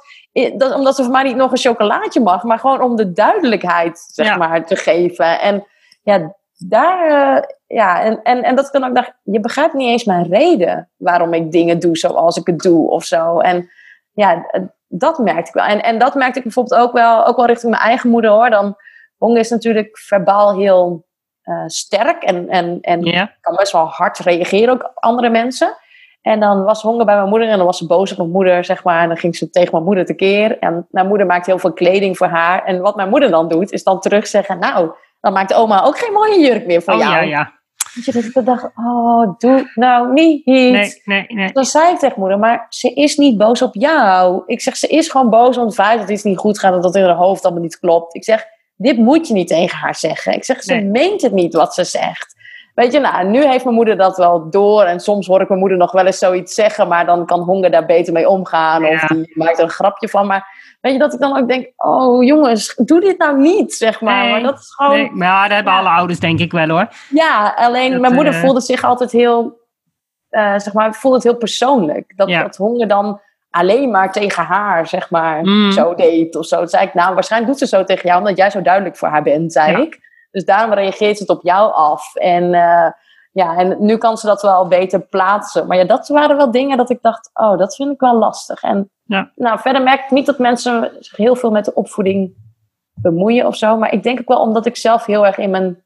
dat, 0.57 0.75
omdat 0.75 0.97
ze 0.97 1.03
voor 1.03 1.13
mij 1.13 1.23
niet 1.23 1.37
nog 1.37 1.51
een 1.51 1.59
chocolaatje 1.59 2.21
mag, 2.21 2.43
maar 2.43 2.59
gewoon 2.59 2.83
om 2.83 2.97
de 2.97 3.13
duidelijkheid, 3.13 4.05
zeg 4.13 4.39
maar, 4.39 4.67
te 4.67 4.77
geven. 4.77 5.41
En 5.41 5.67
ja, 6.03 6.35
daar, 6.57 7.11
uh, 7.11 7.43
ja, 7.67 8.03
en, 8.03 8.23
en, 8.23 8.43
en 8.43 8.57
dat 8.57 8.67
ik 8.67 8.73
dan 8.73 8.85
ook 8.85 8.95
dacht, 8.95 9.13
je 9.23 9.41
begrijpt 9.41 9.75
niet 9.75 9.89
eens 9.89 10.05
mijn 10.05 10.29
reden 10.29 10.91
waarom 10.97 11.35
ik 11.35 11.53
dingen 11.53 11.79
doe 11.79 11.97
zoals 11.97 12.37
ik 12.37 12.47
het 12.47 12.59
doe 12.59 12.91
of 12.91 13.05
zo. 13.05 13.39
En 13.39 13.71
ja, 14.13 14.47
dat 14.93 15.19
merkte 15.19 15.49
ik 15.49 15.55
wel. 15.55 15.65
En, 15.65 15.83
en 15.83 15.99
dat 15.99 16.15
merkte 16.15 16.39
ik 16.39 16.45
bijvoorbeeld 16.45 16.81
ook 16.81 16.93
wel, 16.93 17.27
ook 17.27 17.37
wel 17.37 17.47
richting 17.47 17.71
mijn 17.71 17.83
eigen 17.83 18.11
moeder 18.11 18.31
hoor. 18.31 18.51
Dan, 18.51 18.77
Hong 19.17 19.39
is 19.39 19.51
natuurlijk 19.51 19.99
verbaal 19.99 20.59
heel 20.59 21.07
uh, 21.45 21.63
sterk 21.67 22.23
en, 22.23 22.49
en, 22.49 22.79
en 22.81 23.03
kan 23.41 23.57
best 23.57 23.73
wel 23.73 23.87
hard 23.87 24.19
reageren 24.19 24.75
ook 24.75 24.85
op 24.85 24.93
andere 24.95 25.29
mensen. 25.29 25.75
En 26.23 26.41
dan 26.41 26.65
was 26.65 26.83
Honge 26.83 27.05
bij 27.05 27.17
mijn 27.17 27.29
moeder 27.29 27.49
en 27.49 27.57
dan 27.57 27.67
was 27.67 27.79
ze 27.79 27.87
boos 27.87 28.11
op 28.11 28.19
mijn 28.19 28.31
moeder, 28.31 28.65
zeg 28.65 28.85
maar. 28.85 29.03
En 29.03 29.09
dan 29.09 29.17
ging 29.17 29.37
ze 29.37 29.51
tegen 29.51 29.71
mijn 29.73 29.85
moeder 29.85 30.05
tekeer. 30.05 30.59
En 30.59 30.87
mijn 30.91 31.07
moeder 31.07 31.27
maakt 31.27 31.47
heel 31.47 31.59
veel 31.59 31.73
kleding 31.73 32.17
voor 32.17 32.27
haar. 32.27 32.65
En 32.65 32.81
wat 32.81 32.97
mijn 32.97 33.09
moeder 33.09 33.31
dan 33.31 33.49
doet, 33.49 33.73
is 33.73 33.85
dan 33.85 34.01
terug 34.01 34.27
zeggen... 34.27 34.59
Nou, 34.59 34.91
dan 35.21 35.33
maakt 35.33 35.55
oma 35.55 35.83
ook 35.83 35.99
geen 35.99 36.13
mooie 36.13 36.41
jurk 36.41 36.67
meer 36.67 36.83
voor 36.83 36.95
oh, 36.95 37.01
jou. 37.01 37.15
ja, 37.15 37.21
ja. 37.21 37.60
Dus 37.95 38.07
ik 38.07 38.45
dacht, 38.45 38.71
oh, 38.75 39.39
doe 39.39 39.71
nou 39.75 40.13
niet. 40.13 40.47
Nee, 40.47 41.01
nee, 41.05 41.25
nee. 41.29 41.53
Dan 41.53 41.65
zei 41.65 41.93
ik 41.93 41.99
tegen 41.99 42.21
moeder, 42.21 42.39
maar 42.39 42.67
ze 42.69 42.93
is 42.95 43.17
niet 43.17 43.39
boos 43.39 43.63
op 43.63 43.75
jou. 43.75 44.43
Ik 44.47 44.61
zeg, 44.61 44.77
ze 44.77 44.87
is 44.87 45.09
gewoon 45.09 45.31
boos 45.31 45.57
om 45.57 45.65
het 45.65 45.75
feit 45.75 46.01
dat 46.01 46.11
iets 46.11 46.23
niet 46.23 46.39
goed 46.39 46.59
gaat... 46.59 46.75
en 46.75 46.81
dat 46.81 46.95
in 46.95 47.05
haar 47.05 47.15
hoofd 47.15 47.45
allemaal 47.45 47.63
niet 47.63 47.79
klopt. 47.79 48.15
Ik 48.15 48.25
zeg, 48.25 48.47
dit 48.77 48.97
moet 48.97 49.29
je 49.29 49.35
niet 49.35 49.49
tegen 49.49 49.79
haar 49.79 49.95
zeggen. 49.95 50.33
Ik 50.33 50.45
zeg, 50.45 50.63
ze 50.63 50.81
meent 50.81 51.23
het 51.23 51.33
niet 51.33 51.55
wat 51.55 51.75
ze 51.75 51.85
zegt. 51.85 52.39
Weet 52.75 52.93
je, 52.93 53.01
nou, 53.01 53.29
nu 53.29 53.47
heeft 53.47 53.65
mijn 53.65 53.77
moeder 53.77 53.97
dat 53.97 54.17
wel 54.17 54.51
door. 54.51 54.83
En 54.83 55.01
soms 55.01 55.27
hoor 55.27 55.41
ik 55.41 55.49
mijn 55.49 55.61
moeder 55.61 55.79
nog 55.79 55.93
wel 55.93 56.07
eens 56.07 56.19
zoiets 56.19 56.55
zeggen. 56.55 56.89
Maar 56.89 57.07
dan 57.07 57.27
kan 57.27 57.41
Honger 57.41 57.71
daar 57.71 57.87
beter 57.87 58.13
mee 58.13 58.29
omgaan. 58.29 58.85
Of 58.85 59.01
die 59.01 59.33
maakt 59.35 59.59
er 59.59 59.65
een 59.65 59.71
grapje 59.71 60.09
van. 60.09 60.27
Maar 60.27 60.60
weet 60.81 60.93
je, 60.93 60.99
dat 60.99 61.13
ik 61.13 61.21
dan 61.21 61.37
ook 61.37 61.49
denk... 61.49 61.73
Oh 61.77 62.25
jongens, 62.25 62.75
doe 62.77 63.01
dit 63.01 63.19
nou 63.19 63.39
niet, 63.39 63.75
zeg 63.75 64.01
maar. 64.01 64.23
Nee, 64.23 64.31
maar 64.31 64.43
dat 64.43 64.59
is 64.59 64.75
gewoon... 64.75 64.97
Nee, 64.97 65.11
maar 65.11 65.49
dat 65.49 65.55
hebben 65.55 65.73
alle 65.73 65.89
ouders 65.89 66.21
denk 66.21 66.39
ik 66.39 66.53
wel 66.53 66.69
hoor. 66.69 66.89
Ja, 67.09 67.55
alleen 67.57 68.01
mijn 68.01 68.15
moeder 68.15 68.33
uh... 68.33 68.41
voelde 68.41 68.61
zich 68.61 68.85
altijd 68.85 69.13
heel... 69.13 69.59
Uh, 70.31 70.59
zeg 70.59 70.73
maar, 70.73 70.95
voelde 70.95 71.17
het 71.17 71.27
heel 71.27 71.37
persoonlijk. 71.37 72.13
Dat, 72.17 72.29
ja. 72.29 72.43
dat 72.43 72.57
Honger 72.57 72.89
dan 72.89 73.21
alleen 73.51 73.91
maar 73.91 74.13
tegen 74.13 74.45
haar, 74.45 74.87
zeg 74.87 75.11
maar, 75.11 75.43
mm. 75.43 75.73
zo 75.73 75.95
deed 75.95 76.37
of 76.37 76.47
zo. 76.47 76.57
Toen 76.59 76.69
zei 76.69 76.87
ik, 76.87 76.95
nou, 76.95 77.15
waarschijnlijk 77.15 77.53
doet 77.53 77.69
ze 77.69 77.77
zo 77.77 77.85
tegen 77.85 78.09
jou... 78.09 78.19
omdat 78.19 78.37
jij 78.37 78.51
zo 78.51 78.63
duidelijk 78.63 78.97
voor 78.97 79.09
haar 79.09 79.23
bent, 79.23 79.53
zei 79.53 79.73
ja. 79.73 79.79
ik. 79.79 79.99
Dus 80.31 80.45
daarom 80.45 80.73
reageert 80.73 81.19
het 81.19 81.29
op 81.29 81.43
jou 81.43 81.73
af. 81.73 82.15
En, 82.15 82.45
uh, 82.53 82.87
ja, 83.33 83.57
en 83.57 83.77
nu 83.79 83.97
kan 83.97 84.17
ze 84.17 84.27
dat 84.27 84.43
wel 84.43 84.67
beter 84.69 85.01
plaatsen. 85.01 85.67
Maar 85.67 85.77
ja, 85.77 85.85
dat 85.85 86.09
waren 86.09 86.37
wel 86.37 86.51
dingen 86.51 86.77
dat 86.77 86.91
ik 86.91 87.03
dacht, 87.03 87.31
oh, 87.33 87.59
dat 87.59 87.75
vind 87.75 87.91
ik 87.91 88.01
wel 88.01 88.19
lastig. 88.19 88.63
En 88.63 88.91
ja. 89.03 89.31
nou, 89.35 89.59
verder 89.59 89.83
merk 89.83 90.05
ik 90.05 90.11
niet 90.11 90.27
dat 90.27 90.39
mensen 90.39 90.97
zich 90.99 91.17
heel 91.17 91.37
veel 91.37 91.51
met 91.51 91.65
de 91.65 91.75
opvoeding 91.75 92.35
bemoeien 92.95 93.47
of 93.47 93.57
zo. 93.57 93.77
Maar 93.77 93.93
ik 93.93 94.03
denk 94.03 94.21
ook 94.21 94.29
wel 94.29 94.41
omdat 94.41 94.67
ik 94.67 94.77
zelf 94.77 95.07
heel 95.07 95.27
erg 95.27 95.39
in 95.39 95.51
mijn 95.51 95.85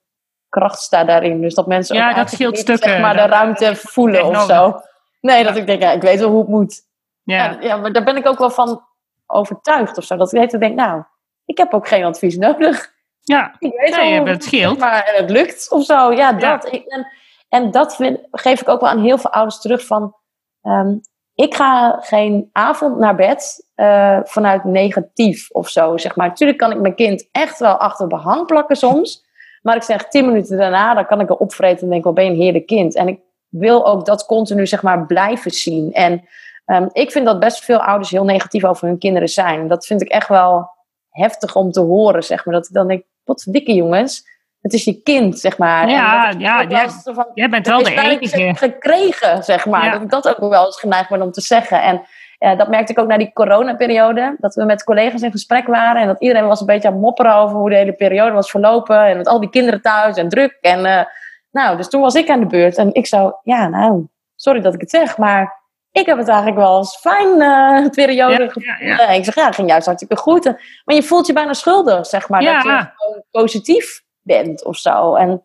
kracht 0.49 0.79
sta 0.79 1.05
daarin. 1.05 1.41
Dus 1.41 1.55
dat 1.55 1.67
mensen 1.67 1.97
ja, 1.97 2.11
ook 2.11 2.17
dat 2.17 2.31
scheelt 2.31 2.53
niet, 2.53 2.61
stukken. 2.61 2.91
zeg 2.91 3.01
maar, 3.01 3.15
de 3.15 3.27
ruimte 3.27 3.77
voelen 3.77 4.25
of 4.25 4.45
zo. 4.45 4.81
Nee, 5.21 5.45
dat 5.45 5.57
ik 5.57 5.67
denk, 5.67 5.83
ja, 5.83 5.91
ik 5.91 6.03
weet 6.03 6.19
wel 6.19 6.31
hoe 6.31 6.41
het 6.41 6.49
moet. 6.49 6.83
Ja. 7.23 7.57
Ja, 7.61 7.77
maar 7.77 7.93
daar 7.93 8.05
ben 8.05 8.17
ik 8.17 8.27
ook 8.27 8.39
wel 8.39 8.51
van 8.51 8.83
overtuigd 9.27 9.99
of 9.99 10.05
zo. 10.05 10.17
Dat 10.17 10.33
ik 10.33 10.61
denk, 10.61 10.75
nou, 10.75 11.03
ik 11.45 11.59
heb 11.59 11.75
ook 11.75 11.89
geen 11.89 12.05
advies 12.05 12.37
nodig. 12.37 12.93
Ja, 13.21 13.55
ik 13.59 13.73
weet 13.77 13.97
nee, 13.97 14.23
het 14.23 14.45
scheelt. 14.45 14.79
Maar 14.79 15.13
het 15.15 15.31
lukt 15.31 15.71
of 15.71 15.85
zo. 15.85 16.13
Ja, 16.13 16.33
dat. 16.33 16.73
Ik, 16.73 16.85
en, 16.85 17.07
en 17.55 17.71
dat 17.71 17.97
geef 18.31 18.61
ik 18.61 18.69
ook 18.69 18.81
wel 18.81 18.91
aan 18.91 19.03
heel 19.03 19.19
veel 19.19 19.31
ouders 19.31 19.61
terug 19.61 19.87
van... 19.87 20.15
Um, 20.63 21.01
ik 21.35 21.55
ga 21.55 21.99
geen 22.01 22.49
avond 22.53 22.99
naar 22.99 23.15
bed 23.15 23.69
uh, 23.77 24.19
vanuit 24.23 24.65
negatief 24.65 25.51
of 25.51 25.69
zo, 25.69 25.97
zeg 25.97 26.17
maar. 26.17 26.29
Natuurlijk 26.29 26.59
kan 26.59 26.71
ik 26.71 26.81
mijn 26.81 26.95
kind 26.95 27.29
echt 27.33 27.59
wel 27.59 27.77
achter 27.77 28.07
behang 28.07 28.47
plakken 28.47 28.77
soms. 28.77 29.25
Maar 29.63 29.77
ik 29.77 29.83
zeg 29.83 30.09
tien 30.09 30.27
minuten 30.27 30.59
daarna, 30.59 30.95
dan 30.95 31.07
kan 31.07 31.21
ik 31.21 31.29
er 31.29 31.37
opvreten 31.37 31.83
en 31.83 31.91
denk, 31.91 32.05
wat 32.05 32.15
ben 32.15 32.25
je 32.25 32.31
een 32.31 32.37
heerlijk 32.37 32.67
kind. 32.67 32.95
En 32.95 33.09
ik 33.09 33.21
wil 33.49 33.87
ook 33.87 34.05
dat 34.05 34.27
continu, 34.27 34.67
zeg 34.67 34.83
maar, 34.83 35.07
blijven 35.07 35.51
zien. 35.51 35.93
En 35.93 36.29
um, 36.67 36.89
ik 36.93 37.11
vind 37.11 37.27
dat 37.27 37.41
best 37.41 37.65
veel 37.65 37.83
ouders 37.83 38.11
heel 38.11 38.25
negatief 38.25 38.65
over 38.65 38.87
hun 38.87 38.99
kinderen 38.99 39.29
zijn. 39.29 39.69
Dat 39.69 39.87
vind 39.87 40.03
ik 40.03 40.09
echt 40.09 40.29
wel 40.29 40.71
heftig 41.11 41.57
om 41.57 41.71
te 41.71 41.81
horen, 41.81 42.23
zeg 42.23 42.45
maar. 42.45 42.55
Dat 42.55 42.67
ik 42.67 42.75
dan 42.75 42.89
denk, 42.89 43.05
wat 43.25 43.47
dikke 43.51 43.75
jongens. 43.75 44.23
Het 44.65 44.73
is 44.73 44.85
je 44.85 45.01
kind, 45.03 45.39
zeg 45.39 45.59
maar. 45.59 45.89
Ja, 45.89 46.33
ja 46.39 46.89
van, 46.89 47.27
jij 47.35 47.49
bent 47.49 47.67
wel 47.67 47.83
de 47.83 47.95
enige. 47.95 48.55
gekregen, 48.55 49.43
zeg 49.43 49.67
maar. 49.67 49.85
Ja. 49.85 49.93
Dat 49.93 50.03
ik 50.03 50.11
dat 50.11 50.29
ook 50.29 50.51
wel 50.51 50.67
eens 50.67 50.81
geneigd 50.81 51.09
ben 51.09 51.23
om 51.23 51.33
te 51.33 51.41
zeggen. 51.41 51.83
En 51.83 52.03
ja, 52.39 52.55
dat 52.55 52.69
merkte 52.69 52.93
ik 52.93 52.99
ook 52.99 53.07
na 53.07 53.19
die 53.19 53.33
coronaperiode. 53.33 54.37
Dat 54.39 54.55
we 54.55 54.65
met 54.65 54.85
collega's 54.85 55.23
in 55.23 55.31
gesprek 55.31 55.67
waren. 55.67 56.03
En 56.03 56.07
dat 56.07 56.21
iedereen 56.21 56.47
was 56.47 56.61
een 56.61 56.67
beetje 56.67 56.89
aan 56.89 56.95
het 56.95 57.03
mopperen 57.03 57.35
over 57.35 57.57
hoe 57.57 57.71
de 57.71 57.77
hele 57.77 57.93
periode 57.93 58.33
was 58.33 58.51
verlopen. 58.51 59.07
En 59.07 59.17
met 59.17 59.29
al 59.29 59.41
die 59.41 59.51
kinderen 59.51 59.83
thuis 59.83 60.17
en 60.17 60.29
druk. 60.29 60.59
En 60.61 60.85
uh, 60.85 61.03
nou, 61.51 61.77
dus 61.77 61.89
toen 61.89 62.01
was 62.01 62.15
ik 62.15 62.31
aan 62.31 62.41
de 62.41 62.47
beurt. 62.47 62.77
En 62.77 62.95
ik 62.95 63.07
zou, 63.07 63.35
ja, 63.43 63.69
nou, 63.69 64.07
sorry 64.37 64.61
dat 64.61 64.75
ik 64.75 64.81
het 64.81 64.91
zeg, 64.91 65.19
maar 65.19 65.63
ik 65.91 66.07
heb 66.07 66.19
het 66.19 66.29
eigenlijk 66.29 66.59
wel 66.59 66.77
eens 66.77 66.97
fijn 66.97 67.41
uh, 67.41 67.91
periode 67.91 68.51
ja, 68.55 68.77
ja, 68.81 68.97
ja. 68.97 69.09
Ik 69.09 69.25
zeg, 69.25 69.35
ja, 69.35 69.45
het 69.45 69.55
ging 69.55 69.69
juist 69.69 69.87
hartstikke 69.87 70.17
goed. 70.17 70.45
Maar 70.85 70.95
je 70.95 71.03
voelt 71.03 71.27
je 71.27 71.33
bijna 71.33 71.53
schuldig, 71.53 72.07
zeg 72.07 72.29
maar. 72.29 72.41
Dat 72.41 72.63
je 72.63 72.91
gewoon 72.97 73.23
positief 73.31 74.04
bent 74.25 74.65
of 74.65 74.77
zo. 74.77 75.15
En 75.15 75.43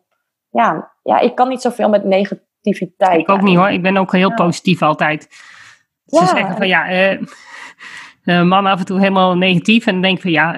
ja, 0.50 0.92
ja, 1.02 1.18
ik 1.18 1.34
kan 1.34 1.48
niet 1.48 1.60
zoveel 1.60 1.88
met 1.88 2.04
negativiteit. 2.04 3.20
Ik 3.20 3.30
ook 3.30 3.42
niet 3.42 3.56
hoor. 3.56 3.70
Ik 3.70 3.82
ben 3.82 3.96
ook 3.96 4.12
heel 4.12 4.34
positief 4.34 4.82
altijd. 4.82 5.28
Ze 6.06 6.26
zeggen 6.26 6.56
van 6.56 6.68
ja, 6.68 6.90
uh, 6.90 7.20
uh, 8.24 8.42
man 8.42 8.66
af 8.66 8.78
en 8.78 8.84
toe 8.84 8.98
helemaal 8.98 9.36
negatief. 9.36 9.86
En 9.86 9.92
dan 9.92 10.02
denk 10.02 10.16
ik 10.16 10.22
van 10.22 10.30
ja, 10.30 10.52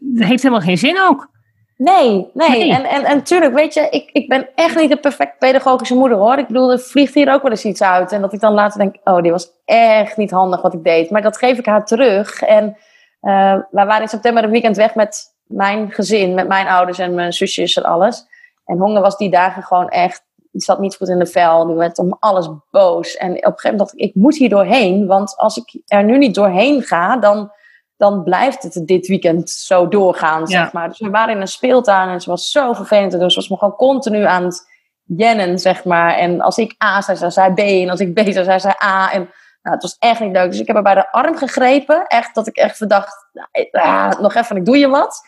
dat 0.00 0.28
heeft 0.28 0.42
helemaal 0.42 0.64
geen 0.64 0.78
zin 0.78 1.00
ook. 1.00 1.34
Nee, 1.76 2.30
nee. 2.34 2.48
nee. 2.48 2.72
En, 2.72 2.84
en, 2.84 3.04
en 3.04 3.22
tuurlijk, 3.22 3.54
weet 3.54 3.74
je, 3.74 3.88
ik, 3.90 4.10
ik 4.12 4.28
ben 4.28 4.48
echt 4.54 4.76
niet 4.76 4.90
de 4.90 4.96
perfect 4.96 5.38
pedagogische 5.38 5.94
moeder 5.94 6.18
hoor. 6.18 6.38
Ik 6.38 6.46
bedoel, 6.46 6.72
er 6.72 6.78
vliegt 6.78 7.14
hier 7.14 7.32
ook 7.32 7.42
wel 7.42 7.50
eens 7.50 7.64
iets 7.64 7.82
uit. 7.82 8.12
En 8.12 8.20
dat 8.20 8.32
ik 8.32 8.40
dan 8.40 8.52
later 8.52 8.78
denk, 8.78 8.96
oh, 9.04 9.22
dit 9.22 9.32
was 9.32 9.50
echt 9.64 10.16
niet 10.16 10.30
handig 10.30 10.62
wat 10.62 10.74
ik 10.74 10.84
deed. 10.84 11.10
Maar 11.10 11.22
dat 11.22 11.38
geef 11.38 11.58
ik 11.58 11.66
haar 11.66 11.84
terug. 11.84 12.42
En 12.42 12.76
uh, 13.22 13.56
wij 13.70 13.86
waren 13.86 14.02
in 14.02 14.08
september 14.08 14.44
een 14.44 14.50
weekend 14.50 14.76
weg 14.76 14.94
met 14.94 15.35
mijn 15.46 15.90
gezin, 15.90 16.34
met 16.34 16.48
mijn 16.48 16.68
ouders 16.68 16.98
en 16.98 17.14
mijn 17.14 17.32
zusjes 17.32 17.76
en 17.76 17.82
alles. 17.82 18.26
En 18.64 18.78
Honger 18.78 19.02
was 19.02 19.16
die 19.16 19.30
dagen 19.30 19.62
gewoon 19.62 19.88
echt, 19.88 20.22
die 20.34 20.62
zat 20.62 20.78
niet 20.78 20.96
goed 20.96 21.08
in 21.08 21.18
de 21.18 21.26
vel. 21.26 21.66
Die 21.66 21.76
werd 21.76 21.98
om 21.98 22.16
alles 22.20 22.48
boos. 22.70 23.16
En 23.16 23.30
op 23.30 23.36
een 23.36 23.42
gegeven 23.42 23.70
moment 23.70 23.78
dacht 23.78 23.92
ik, 23.92 24.00
ik 24.00 24.14
moet 24.14 24.36
hier 24.36 24.48
doorheen. 24.48 25.06
Want 25.06 25.36
als 25.36 25.56
ik 25.56 25.80
er 25.86 26.04
nu 26.04 26.18
niet 26.18 26.34
doorheen 26.34 26.82
ga, 26.82 27.16
dan 27.16 27.50
dan 27.96 28.22
blijft 28.22 28.62
het 28.62 28.82
dit 28.86 29.06
weekend 29.06 29.50
zo 29.50 29.88
doorgaan, 29.88 30.46
zeg 30.46 30.72
maar. 30.72 30.88
Dus 30.88 30.98
we 30.98 31.10
waren 31.10 31.34
in 31.34 31.40
een 31.40 31.48
speeltuin 31.48 32.08
en 32.08 32.20
ze 32.20 32.30
was 32.30 32.50
zo 32.50 32.72
vervelend 32.72 33.12
doen. 33.12 33.30
Ze 33.30 33.36
was 33.36 33.48
me 33.48 33.56
gewoon 33.56 33.76
continu 33.76 34.24
aan 34.24 34.44
het 34.44 34.68
jennen, 35.04 35.58
zeg 35.58 35.84
maar. 35.84 36.14
En 36.14 36.40
als 36.40 36.58
ik 36.58 36.74
A 36.84 37.00
zei, 37.00 37.16
zei 37.16 37.30
zij 37.30 37.52
B. 37.52 37.58
En 37.58 37.90
als 37.90 38.00
ik 38.00 38.14
B 38.14 38.18
zei, 38.18 38.44
zei 38.44 38.60
zij 38.60 38.76
A. 38.84 39.12
En 39.12 39.20
nou, 39.62 39.74
het 39.74 39.82
was 39.82 39.96
echt 39.98 40.20
niet 40.20 40.32
leuk. 40.32 40.50
Dus 40.50 40.60
ik 40.60 40.66
heb 40.66 40.76
haar 40.76 40.84
bij 40.84 40.94
de 40.94 41.12
arm 41.12 41.36
gegrepen. 41.36 42.06
Echt, 42.06 42.34
dat 42.34 42.46
ik 42.46 42.56
echt 42.56 42.76
verdacht, 42.76 43.28
nou, 43.70 44.20
nog 44.20 44.34
even, 44.34 44.56
ik 44.56 44.64
doe 44.64 44.78
je 44.78 44.88
wat. 44.88 45.20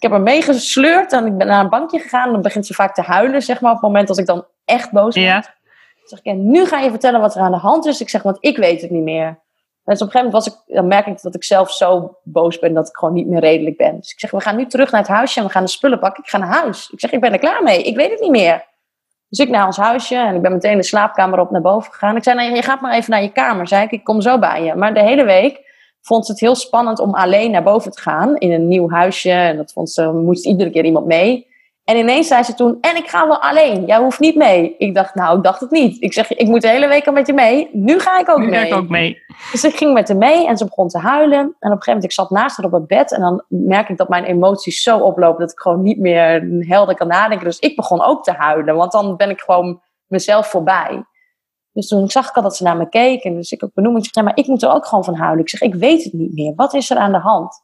Ik 0.00 0.08
heb 0.08 0.14
haar 0.14 0.34
meegesleurd 0.34 1.12
en 1.12 1.26
ik 1.26 1.36
ben 1.36 1.46
naar 1.46 1.64
een 1.64 1.70
bankje 1.70 1.98
gegaan. 1.98 2.32
Dan 2.32 2.42
begint 2.42 2.66
ze 2.66 2.74
vaak 2.74 2.94
te 2.94 3.02
huilen, 3.02 3.42
zeg 3.42 3.60
maar, 3.60 3.70
op 3.70 3.76
het 3.76 3.86
moment 3.86 4.08
dat 4.08 4.18
ik 4.18 4.26
dan 4.26 4.46
echt 4.64 4.90
boos 4.90 5.14
ben. 5.14 5.22
Ja. 5.22 5.44
zeg 6.04 6.18
ik, 6.18 6.24
en 6.24 6.50
nu 6.50 6.66
ga 6.66 6.78
je 6.78 6.90
vertellen 6.90 7.20
wat 7.20 7.34
er 7.34 7.40
aan 7.40 7.50
de 7.50 7.58
hand 7.58 7.86
is. 7.86 8.00
Ik 8.00 8.08
zeg, 8.08 8.22
want 8.22 8.36
ik 8.40 8.56
weet 8.56 8.80
het 8.80 8.90
niet 8.90 9.02
meer. 9.02 9.38
Dus 9.84 10.00
op 10.00 10.06
een 10.06 10.12
gegeven 10.12 10.24
moment 10.24 10.32
was 10.32 10.46
ik, 10.46 10.74
dan 10.74 10.86
merk 10.86 11.06
ik 11.06 11.22
dat 11.22 11.34
ik 11.34 11.44
zelf 11.44 11.72
zo 11.72 12.18
boos 12.22 12.58
ben 12.58 12.74
dat 12.74 12.88
ik 12.88 12.96
gewoon 12.96 13.14
niet 13.14 13.26
meer 13.26 13.40
redelijk 13.40 13.76
ben. 13.76 13.96
Dus 13.96 14.12
ik 14.12 14.20
zeg, 14.20 14.30
we 14.30 14.40
gaan 14.40 14.56
nu 14.56 14.66
terug 14.66 14.90
naar 14.90 15.00
het 15.00 15.10
huisje 15.10 15.40
en 15.40 15.46
we 15.46 15.52
gaan 15.52 15.64
de 15.64 15.70
spullen 15.70 15.98
pakken. 15.98 16.22
Ik 16.22 16.30
ga 16.30 16.38
naar 16.38 16.48
huis. 16.48 16.90
Ik 16.90 17.00
zeg, 17.00 17.12
ik 17.12 17.20
ben 17.20 17.32
er 17.32 17.38
klaar 17.38 17.62
mee. 17.62 17.82
Ik 17.82 17.96
weet 17.96 18.10
het 18.10 18.20
niet 18.20 18.30
meer. 18.30 18.64
Dus 19.28 19.38
ik 19.38 19.48
naar 19.48 19.66
ons 19.66 19.76
huisje 19.76 20.16
en 20.16 20.34
ik 20.34 20.42
ben 20.42 20.52
meteen 20.52 20.76
de 20.76 20.82
slaapkamer 20.82 21.38
op 21.38 21.50
naar 21.50 21.60
boven 21.60 21.92
gegaan. 21.92 22.16
Ik 22.16 22.22
zei, 22.22 22.36
nee, 22.36 22.54
je 22.54 22.62
gaat 22.62 22.80
maar 22.80 22.94
even 22.94 23.10
naar 23.10 23.22
je 23.22 23.32
kamer, 23.32 23.68
zei 23.68 23.84
ik. 23.84 23.90
Ik 23.90 24.04
kom 24.04 24.20
zo 24.20 24.38
bij 24.38 24.62
je. 24.62 24.74
Maar 24.74 24.94
de 24.94 25.02
hele 25.02 25.24
week 25.24 25.69
vond 26.02 26.26
ze 26.26 26.32
het 26.32 26.40
heel 26.40 26.54
spannend 26.54 26.98
om 26.98 27.14
alleen 27.14 27.50
naar 27.50 27.62
boven 27.62 27.90
te 27.90 28.00
gaan 28.00 28.36
in 28.36 28.52
een 28.52 28.68
nieuw 28.68 28.90
huisje. 28.90 29.30
En 29.30 29.56
dat 29.56 29.72
vond 29.72 29.90
ze, 29.90 30.12
moest 30.12 30.46
iedere 30.46 30.70
keer 30.70 30.84
iemand 30.84 31.06
mee. 31.06 31.48
En 31.84 31.96
ineens 31.96 32.28
zei 32.28 32.42
ze 32.42 32.54
toen, 32.54 32.78
en 32.80 32.96
ik 32.96 33.08
ga 33.08 33.26
wel 33.26 33.42
alleen. 33.42 33.84
Jij 33.84 33.98
hoeft 33.98 34.18
niet 34.18 34.36
mee. 34.36 34.74
Ik 34.78 34.94
dacht, 34.94 35.14
nou, 35.14 35.36
ik 35.36 35.42
dacht 35.42 35.60
het 35.60 35.70
niet. 35.70 36.02
Ik 36.02 36.12
zeg, 36.12 36.32
ik 36.32 36.46
moet 36.46 36.62
de 36.62 36.68
hele 36.68 36.88
week 36.88 37.06
al 37.06 37.12
met 37.12 37.26
je 37.26 37.32
mee. 37.32 37.68
Nu 37.72 37.98
ga 37.98 38.18
ik 38.18 38.28
ook 38.28 38.38
nu 38.38 38.46
mee. 38.46 38.60
ga 38.60 38.66
ik 38.66 38.74
ook 38.74 38.88
mee. 38.88 39.22
Dus 39.52 39.64
ik 39.64 39.76
ging 39.76 39.92
met 39.92 40.08
haar 40.08 40.16
mee 40.16 40.46
en 40.46 40.56
ze 40.56 40.64
begon 40.64 40.88
te 40.88 40.98
huilen. 40.98 41.38
En 41.38 41.46
op 41.46 41.54
een 41.60 41.70
gegeven 41.70 41.84
moment, 41.86 42.04
ik 42.04 42.12
zat 42.12 42.30
naast 42.30 42.56
haar 42.56 42.66
op 42.66 42.72
het 42.72 42.86
bed. 42.86 43.12
En 43.12 43.20
dan 43.20 43.44
merk 43.48 43.88
ik 43.88 43.96
dat 43.96 44.08
mijn 44.08 44.24
emoties 44.24 44.82
zo 44.82 44.98
oplopen 44.98 45.40
dat 45.40 45.52
ik 45.52 45.60
gewoon 45.60 45.82
niet 45.82 45.98
meer 45.98 46.48
helder 46.58 46.94
kan 46.94 47.08
nadenken. 47.08 47.46
Dus 47.46 47.58
ik 47.58 47.76
begon 47.76 48.02
ook 48.02 48.24
te 48.24 48.32
huilen. 48.32 48.76
Want 48.76 48.92
dan 48.92 49.16
ben 49.16 49.30
ik 49.30 49.40
gewoon 49.40 49.80
mezelf 50.06 50.46
voorbij. 50.46 51.04
Dus 51.72 51.88
toen 51.88 52.08
zag 52.08 52.28
ik 52.28 52.36
al 52.36 52.42
dat 52.42 52.56
ze 52.56 52.62
naar 52.62 52.76
me 52.76 52.88
keek. 52.88 53.24
En 53.24 53.34
dus 53.34 53.52
ik 53.52 53.64
ook. 53.64 53.70
Ik 53.74 54.04
zeg, 54.04 54.14
ja, 54.14 54.22
maar 54.22 54.36
ik 54.36 54.46
moet 54.46 54.62
er 54.62 54.72
ook 54.72 54.86
gewoon 54.86 55.04
van 55.04 55.14
huilen. 55.14 55.40
Ik 55.40 55.48
zeg, 55.48 55.60
ik 55.60 55.74
weet 55.74 56.04
het 56.04 56.12
niet 56.12 56.32
meer. 56.32 56.52
Wat 56.54 56.74
is 56.74 56.90
er 56.90 56.96
aan 56.96 57.12
de 57.12 57.18
hand? 57.18 57.62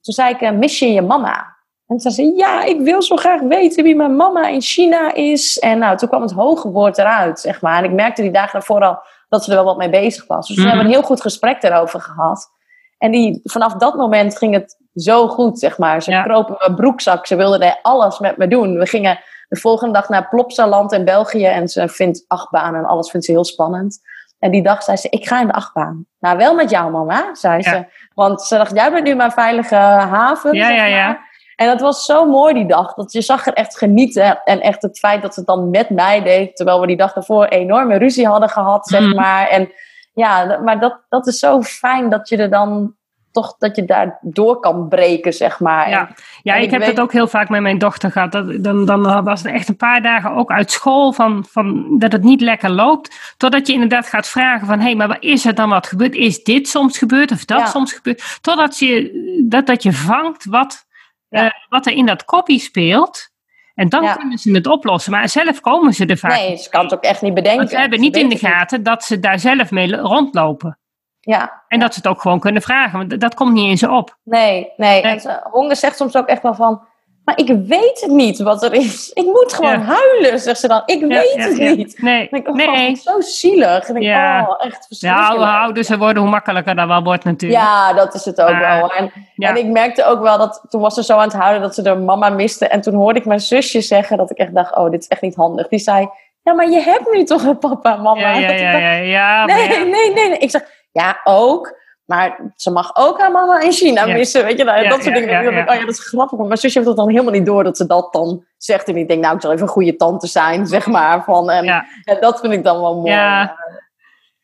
Toen 0.00 0.14
zei 0.14 0.34
ik, 0.34 0.54
mis 0.54 0.78
je 0.78 0.92
je 0.92 1.02
mama? 1.02 1.54
En 1.86 1.96
toen 1.96 2.12
zei 2.12 2.14
ze, 2.14 2.36
ja, 2.36 2.62
ik 2.62 2.80
wil 2.80 3.02
zo 3.02 3.16
graag 3.16 3.40
weten 3.40 3.84
wie 3.84 3.96
mijn 3.96 4.16
mama 4.16 4.48
in 4.48 4.60
China 4.60 5.14
is. 5.14 5.58
En 5.58 5.78
nou, 5.78 5.96
toen 5.96 6.08
kwam 6.08 6.22
het 6.22 6.32
hoge 6.32 6.70
woord 6.70 6.98
eruit, 6.98 7.40
zeg 7.40 7.60
maar. 7.60 7.78
En 7.78 7.84
ik 7.84 7.92
merkte 7.92 8.22
die 8.22 8.30
dagen 8.30 8.52
daarvoor 8.52 8.84
al 8.84 8.98
dat 9.28 9.44
ze 9.44 9.50
er 9.50 9.56
wel 9.56 9.64
wat 9.64 9.76
mee 9.76 9.90
bezig 9.90 10.26
was. 10.26 10.48
Dus 10.48 10.56
we 10.56 10.66
hebben 10.66 10.84
een 10.84 10.90
heel 10.90 11.02
goed 11.02 11.20
gesprek 11.20 11.60
daarover 11.60 12.00
gehad. 12.00 12.50
En 12.98 13.10
die, 13.10 13.40
vanaf 13.44 13.74
dat 13.74 13.94
moment 13.94 14.38
ging 14.38 14.54
het 14.54 14.76
zo 14.94 15.28
goed, 15.28 15.58
zeg 15.58 15.78
maar. 15.78 16.02
Ze 16.02 16.10
ja. 16.10 16.24
in 16.24 16.56
mijn 16.58 16.74
broekzak. 16.74 17.26
Ze 17.26 17.36
wilde 17.36 17.82
alles 17.82 18.18
met 18.18 18.36
me 18.36 18.48
doen. 18.48 18.78
We 18.78 18.86
gingen 18.86 19.20
de 19.48 19.56
volgende 19.56 19.92
dag 19.92 20.08
naar 20.08 20.28
Plopsaland 20.28 20.92
in 20.92 21.04
België. 21.04 21.46
En 21.46 21.68
ze 21.68 21.88
vindt 21.88 22.24
achtbaan 22.26 22.74
en 22.74 22.84
alles 22.84 23.10
vindt 23.10 23.26
ze 23.26 23.32
heel 23.32 23.44
spannend. 23.44 24.00
En 24.38 24.50
die 24.50 24.62
dag 24.62 24.82
zei 24.82 24.96
ze, 24.96 25.08
ik 25.10 25.26
ga 25.26 25.40
in 25.40 25.46
de 25.46 25.52
achtbaan. 25.52 26.06
Nou, 26.20 26.36
wel 26.36 26.54
met 26.54 26.70
jou 26.70 26.90
mama, 26.90 27.34
zei 27.34 27.62
ze. 27.62 27.86
Want 28.14 28.42
ze 28.42 28.56
dacht, 28.56 28.74
jij 28.74 28.92
bent 28.92 29.04
nu 29.04 29.14
mijn 29.14 29.32
veilige 29.32 29.74
haven. 29.74 30.54
Ja, 30.54 30.68
ja, 30.68 30.84
ja. 30.84 31.18
En 31.56 31.66
dat 31.66 31.80
was 31.80 32.04
zo 32.04 32.26
mooi 32.26 32.54
die 32.54 32.66
dag. 32.66 32.94
Dat 32.94 33.12
je 33.12 33.20
zag 33.20 33.46
er 33.46 33.52
echt 33.52 33.78
genieten. 33.78 34.42
En 34.44 34.60
echt 34.60 34.82
het 34.82 34.98
feit 34.98 35.22
dat 35.22 35.34
ze 35.34 35.40
het 35.40 35.48
dan 35.48 35.70
met 35.70 35.90
mij 35.90 36.22
deed. 36.22 36.56
Terwijl 36.56 36.80
we 36.80 36.86
die 36.86 36.96
dag 36.96 37.12
daarvoor 37.12 37.44
enorme 37.44 37.98
ruzie 37.98 38.26
hadden 38.26 38.48
gehad, 38.48 38.88
zeg 38.88 39.00
mm. 39.00 39.14
maar. 39.14 39.48
En 39.48 39.72
ja, 40.12 40.58
maar 40.64 40.80
dat, 40.80 41.00
dat 41.08 41.26
is 41.26 41.38
zo 41.38 41.62
fijn 41.62 42.10
dat 42.10 42.28
je 42.28 42.36
er 42.36 42.50
dan 42.50 42.94
toch 43.34 43.56
dat 43.58 43.76
je 43.76 43.84
daar 43.84 44.18
door 44.20 44.60
kan 44.60 44.88
breken, 44.88 45.32
zeg 45.32 45.60
maar. 45.60 45.90
Ja, 45.90 46.08
ja 46.42 46.54
ik, 46.54 46.70
heb 46.70 46.80
weet... 46.80 46.88
het 46.88 47.00
ook 47.00 47.12
heel 47.12 47.26
vaak 47.26 47.48
met 47.48 47.60
mijn 47.60 47.78
dochter 47.78 48.10
gehad. 48.10 48.32
Dat, 48.32 48.64
dan, 48.64 48.84
dan 48.84 49.24
was 49.24 49.42
het 49.42 49.52
echt 49.52 49.68
een 49.68 49.76
paar 49.76 50.02
dagen 50.02 50.30
ook 50.30 50.50
uit 50.50 50.70
school 50.70 51.12
van, 51.12 51.44
van 51.48 51.98
dat 51.98 52.12
het 52.12 52.22
niet 52.22 52.40
lekker 52.40 52.70
loopt. 52.70 53.34
Totdat 53.36 53.66
je 53.66 53.72
inderdaad 53.72 54.06
gaat 54.06 54.28
vragen 54.28 54.66
van, 54.66 54.78
hé, 54.78 54.84
hey, 54.84 54.94
maar 54.94 55.08
wat 55.08 55.22
is 55.22 55.44
er 55.44 55.54
dan 55.54 55.68
wat 55.68 55.86
gebeurd? 55.86 56.14
Is 56.14 56.42
dit 56.42 56.68
soms 56.68 56.98
gebeurd 56.98 57.32
of 57.32 57.44
dat 57.44 57.68
soms 57.68 57.92
gebeurd? 57.92 58.38
Totdat 58.40 58.78
je, 58.78 59.44
dat, 59.48 59.66
dat 59.66 59.82
je 59.82 59.92
vangt 59.92 60.44
wat, 60.44 60.86
uh, 61.30 61.50
wat 61.68 61.86
er 61.86 61.92
in 61.92 62.06
dat 62.06 62.24
kopie 62.24 62.58
speelt. 62.58 63.32
En 63.74 63.88
dan 63.88 64.16
kunnen 64.16 64.38
ze 64.38 64.52
het 64.52 64.66
oplossen. 64.66 65.12
Maar 65.12 65.28
zelf 65.28 65.60
komen 65.60 65.94
ze 65.94 66.06
er 66.06 66.18
vaak 66.18 66.32
Nee, 66.32 66.56
ze 66.56 66.70
kan 66.70 66.84
het 66.84 66.94
ook 66.94 67.02
echt 67.02 67.22
niet 67.22 67.34
bedenken. 67.34 67.58
Want 67.58 67.70
ze 67.70 67.78
hebben 67.78 68.00
niet 68.00 68.16
in 68.16 68.28
de 68.28 68.38
gaten 68.38 68.82
dat 68.82 69.04
ze 69.04 69.18
daar 69.18 69.38
zelf 69.38 69.70
mee 69.70 69.96
rondlopen. 69.96 70.78
Ja. 71.24 71.62
En 71.68 71.80
dat 71.80 71.94
ze 71.94 71.98
het 71.98 72.08
ook 72.08 72.20
gewoon 72.20 72.40
kunnen 72.40 72.62
vragen, 72.62 72.98
want 72.98 73.20
dat 73.20 73.34
komt 73.34 73.52
niet 73.52 73.70
in 73.70 73.78
ze 73.78 73.90
op. 73.90 74.16
Nee, 74.24 74.72
nee. 74.76 75.02
En 75.02 75.40
Honge 75.50 75.74
zegt 75.74 75.96
soms 75.96 76.16
ook 76.16 76.26
echt 76.26 76.42
wel 76.42 76.54
van, 76.54 76.82
maar 77.24 77.38
ik 77.38 77.48
weet 77.66 78.00
het 78.00 78.10
niet 78.10 78.38
wat 78.38 78.62
er 78.62 78.72
is. 78.72 79.10
Ik 79.10 79.24
moet 79.24 79.52
gewoon 79.52 79.80
huilen, 79.80 80.40
zegt 80.40 80.60
ze 80.60 80.68
dan. 80.68 80.82
Ik 80.86 81.00
weet 81.00 81.34
het 81.34 81.76
niet. 81.76 82.02
Nee, 82.02 82.28
ik, 82.30 82.48
oh, 82.48 82.54
nee. 82.54 82.96
Zo 82.96 83.20
zielig. 83.20 83.88
En 83.88 83.96
oh, 83.96 84.64
echt 84.64 84.86
verschrikkelijk. 84.86 85.30
Ja, 85.30 85.36
hoe 85.36 85.46
ouder 85.46 85.84
ze 85.84 85.98
worden, 85.98 86.22
hoe 86.22 86.30
makkelijker 86.30 86.74
dat 86.74 86.86
wel 86.86 87.02
wordt 87.02 87.24
natuurlijk. 87.24 87.62
Ja, 87.62 87.92
dat 87.92 88.14
is 88.14 88.24
het 88.24 88.40
ook 88.40 88.58
wel. 88.58 88.92
En, 88.92 89.12
en 89.36 89.56
ik 89.56 89.66
merkte 89.66 90.04
ook 90.04 90.22
wel 90.22 90.38
dat 90.38 90.64
toen 90.68 90.80
was 90.80 90.94
ze 90.94 91.04
zo 91.04 91.16
aan 91.16 91.28
het 91.28 91.32
huilen 91.32 91.62
dat 91.62 91.74
ze 91.74 91.82
de 91.82 91.94
mama 91.94 92.28
miste. 92.28 92.68
En 92.68 92.80
toen 92.80 92.94
hoorde 92.94 93.18
ik 93.18 93.24
mijn 93.24 93.40
zusje 93.40 93.80
zeggen 93.80 94.16
dat 94.16 94.30
ik 94.30 94.38
echt 94.38 94.54
dacht, 94.54 94.76
oh, 94.76 94.90
dit 94.90 95.00
is 95.00 95.08
echt 95.08 95.22
niet 95.22 95.34
handig. 95.34 95.68
Die 95.68 95.78
zei, 95.78 96.08
ja, 96.42 96.52
maar 96.52 96.70
je 96.70 96.80
hebt 96.80 97.12
nu 97.12 97.24
toch 97.24 97.44
een 97.44 97.58
papa 97.58 97.94
en 97.94 98.02
mama? 98.02 98.20
Ja, 98.20 98.38
ja, 98.38 98.50
ja, 98.52 98.78
ja, 98.78 98.92
ja, 98.92 99.44
nee, 99.44 99.68
nee, 99.68 100.12
nee, 100.12 100.28
nee. 100.28 100.38
Ik 100.38 100.50
zeg, 100.50 100.62
ja, 101.02 101.20
ook. 101.24 101.82
Maar 102.04 102.52
ze 102.56 102.70
mag 102.70 102.96
ook 102.96 103.20
haar 103.20 103.30
mama 103.30 103.60
in 103.60 103.72
China 103.72 104.06
missen. 104.06 104.44
Weet 104.44 104.58
je, 104.58 104.64
nou, 104.64 104.88
dat 104.88 105.02
soort 105.02 105.14
dingen. 105.14 105.46
Oh 105.68 105.74
ja, 105.74 105.80
dat 105.80 105.88
is 105.88 106.06
grappig. 106.06 106.38
Maar 106.38 106.46
mijn 106.46 106.58
zusje 106.58 106.78
heeft 106.78 106.90
het 106.90 106.98
dan 106.98 107.10
helemaal 107.10 107.32
niet 107.32 107.46
door 107.46 107.64
dat 107.64 107.76
ze 107.76 107.86
dat 107.86 108.12
dan 108.12 108.44
zegt. 108.56 108.88
En 108.88 108.96
ik 108.96 109.08
denk, 109.08 109.22
nou, 109.22 109.34
ik 109.34 109.40
zal 109.40 109.52
even 109.52 109.62
een 109.62 109.72
goede 109.72 109.96
tante 109.96 110.26
zijn, 110.26 110.66
zeg 110.76 110.86
maar. 110.86 111.24
Van, 111.24 111.50
en, 111.50 111.66
en 112.04 112.20
dat 112.20 112.40
vind 112.40 112.52
ik 112.52 112.64
dan 112.64 112.80
wel 112.80 112.96
mooi. 112.96 113.10
Ja. 113.10 113.56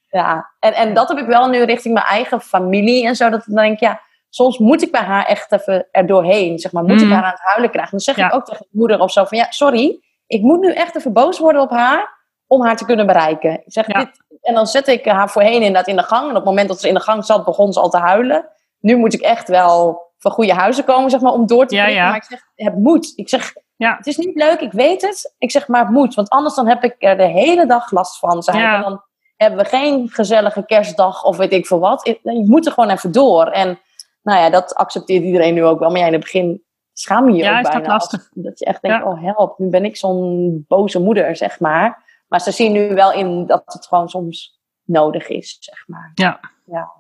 ja. 0.09 0.51
En, 0.59 0.75
en 0.75 0.95
dat 0.95 1.09
heb 1.09 1.19
ik 1.19 1.27
wel 1.27 1.49
nu 1.49 1.63
richting 1.63 1.95
mijn 1.95 2.07
eigen 2.07 2.41
familie 2.41 3.07
en 3.07 3.17
zo. 3.17 3.31
Dat 3.31 3.41
ik 3.41 3.47
dan 3.47 3.65
denk, 3.65 3.81
ja, 3.81 4.01
soms 4.29 4.59
moet 4.59 4.83
ik 4.83 4.93
bij 4.93 5.03
haar 5.03 5.27
echt 5.27 5.53
even 5.53 5.89
er 5.91 6.07
doorheen. 6.07 6.59
Zeg 6.59 6.73
maar, 6.73 6.85
moet 6.85 7.01
ik 7.01 7.07
mm. 7.07 7.13
haar 7.13 7.25
aan 7.25 7.31
het 7.31 7.41
huilen 7.43 7.71
krijgen. 7.71 7.91
Dan 7.91 8.01
zeg 8.01 8.17
ik 8.17 8.35
ook 8.35 8.45
tegen 8.45 8.67
mijn 8.71 8.81
moeder 8.81 9.01
of 9.01 9.13
zo 9.13 9.25
van, 9.25 9.39
ja, 9.39 9.47
sorry. 9.51 10.01
Ik 10.27 10.43
moet 10.43 10.61
nu 10.61 10.73
echt 10.73 10.97
even 10.97 11.13
boos 11.13 11.39
worden 11.39 11.63
op 11.63 11.71
haar 11.71 12.19
om 12.47 12.63
haar 12.63 12.77
te 12.77 12.85
kunnen 12.85 13.07
bereiken. 13.07 13.53
Ik 13.53 13.73
zeg, 13.73 13.87
dit, 13.87 14.09
en 14.41 14.55
dan 14.55 14.67
zet 14.67 14.89
ik 14.89 15.05
haar 15.05 15.31
voorheen 15.31 15.63
inderdaad 15.63 15.87
in 15.87 15.97
de 15.97 16.03
gang. 16.03 16.23
En 16.23 16.29
op 16.29 16.35
het 16.35 16.45
moment 16.45 16.69
dat 16.69 16.81
ze 16.81 16.89
in 16.89 16.95
de 16.95 17.01
gang 17.01 17.25
zat, 17.25 17.45
begon 17.45 17.73
ze 17.73 17.81
al 17.81 17.91
te 17.91 17.99
huilen. 17.99 18.49
Nu 18.81 18.97
moet 18.97 19.15
ik 19.15 19.21
echt 19.21 19.49
wel 19.49 20.09
van 20.19 20.31
goede 20.31 20.55
huizen 20.55 20.85
komen, 20.85 21.11
zeg 21.11 21.21
maar, 21.21 21.33
om 21.33 21.47
door 21.47 21.67
te 21.67 21.75
ja, 21.75 22.09
Maar 22.09 22.17
ik 22.17 22.25
zeg, 22.25 22.41
het 22.55 22.77
moet. 22.77 23.13
Ik 23.17 23.29
zeg, 23.29 23.53
ja. 23.77 23.97
het 23.97 24.07
is 24.07 24.17
niet 24.17 24.37
leuk, 24.37 24.61
ik 24.61 24.73
weet 24.73 25.03
het. 25.03 25.35
Ik 25.39 25.51
zeg, 25.51 25.69
maar 25.69 25.81
het 25.81 25.91
moet. 25.91 26.15
Want 26.15 26.29
anders 26.29 26.55
dan 26.55 26.69
heb 26.69 26.85
ik 26.85 26.95
er 26.99 27.17
de 27.17 27.27
hele 27.27 27.67
dag 27.67 27.91
last 27.91 28.19
van. 28.19 28.43
Zijn. 28.43 28.75
En 28.75 28.81
dan 28.81 29.03
hebben 29.37 29.59
we 29.59 29.65
geen 29.65 30.09
gezellige 30.09 30.65
kerstdag 30.65 31.25
of 31.25 31.37
weet 31.37 31.53
ik 31.53 31.67
veel 31.67 31.79
wat. 31.79 32.19
Je 32.23 32.45
moet 32.47 32.67
er 32.67 32.73
gewoon 32.73 32.91
even 32.91 33.13
door. 33.13 33.47
En 33.47 33.81
nou 34.23 34.39
ja, 34.39 34.51
dat 34.51 34.75
accepteert 34.75 35.25
iedereen 35.25 35.55
nu 35.55 35.65
ook 35.65 35.79
wel. 35.79 35.89
Maar 35.89 35.99
jij 35.99 36.07
in 36.07 36.13
het 36.13 36.23
begin 36.23 36.63
schaam 36.93 37.29
je 37.29 37.37
je 37.37 37.43
ja, 37.43 37.57
ook 37.57 37.63
bijna. 37.63 37.79
Dat, 37.79 37.89
lastig. 37.89 38.31
dat 38.35 38.59
je 38.59 38.65
echt 38.65 38.83
denkt, 38.83 39.05
oh 39.05 39.23
help, 39.23 39.59
nu 39.59 39.69
ben 39.69 39.85
ik 39.85 39.97
zo'n 39.97 40.65
boze 40.69 41.01
moeder, 41.01 41.37
zeg 41.37 41.61
maar. 41.61 42.09
Maar 42.31 42.41
ze 42.41 42.51
zien 42.51 42.73
nu 42.73 42.95
wel 42.95 43.13
in 43.13 43.47
dat 43.47 43.63
het 43.67 43.87
gewoon 43.87 44.09
soms 44.09 44.61
nodig 44.85 45.29
is, 45.29 45.57
zeg 45.61 45.85
maar. 45.87 46.11
Ja. 46.15 46.41
ja. 46.65 46.93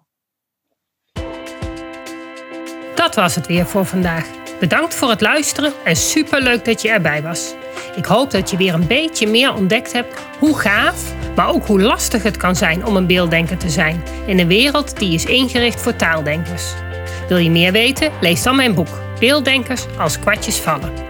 Dat 2.95 3.15
was 3.15 3.35
het 3.35 3.47
weer 3.47 3.67
voor 3.67 3.85
vandaag. 3.85 4.27
Bedankt 4.61 4.95
voor 4.95 5.11
het 5.11 5.21
luisteren 5.21 5.73
en 5.85 5.97
superleuk 5.97 6.65
dat 6.65 6.83
je 6.83 6.91
erbij 6.91 7.23
was. 7.23 7.55
Ik 7.97 8.05
hoop 8.05 8.31
dat 8.31 8.51
je 8.51 8.57
weer 8.57 8.75
een 8.75 8.87
beetje 8.87 9.27
meer 9.27 9.55
ontdekt 9.55 9.93
hebt 9.93 10.21
hoe 10.39 10.59
gaaf, 10.59 11.15
maar 11.37 11.49
ook 11.49 11.67
hoe 11.67 11.81
lastig 11.81 12.23
het 12.23 12.37
kan 12.37 12.57
zijn 12.57 12.87
om 12.87 12.97
een 12.97 13.07
beelddenker 13.07 13.59
te 13.59 13.71
zijn 13.71 14.03
in 14.27 14.39
een 14.39 14.49
wereld 14.49 14.99
die 14.99 15.15
is 15.15 15.25
ingericht 15.25 15.81
voor 15.81 15.97
taaldenkers. 15.97 16.75
Wil 17.29 17.39
je 17.39 17.51
meer 17.51 17.73
weten? 17.73 18.13
Lees 18.21 18.43
dan 18.43 18.57
mijn 18.57 18.75
boek 18.75 19.09
Beelddenkers 19.19 19.87
als 19.99 20.19
kwartjes 20.19 20.61
vallen. 20.61 21.10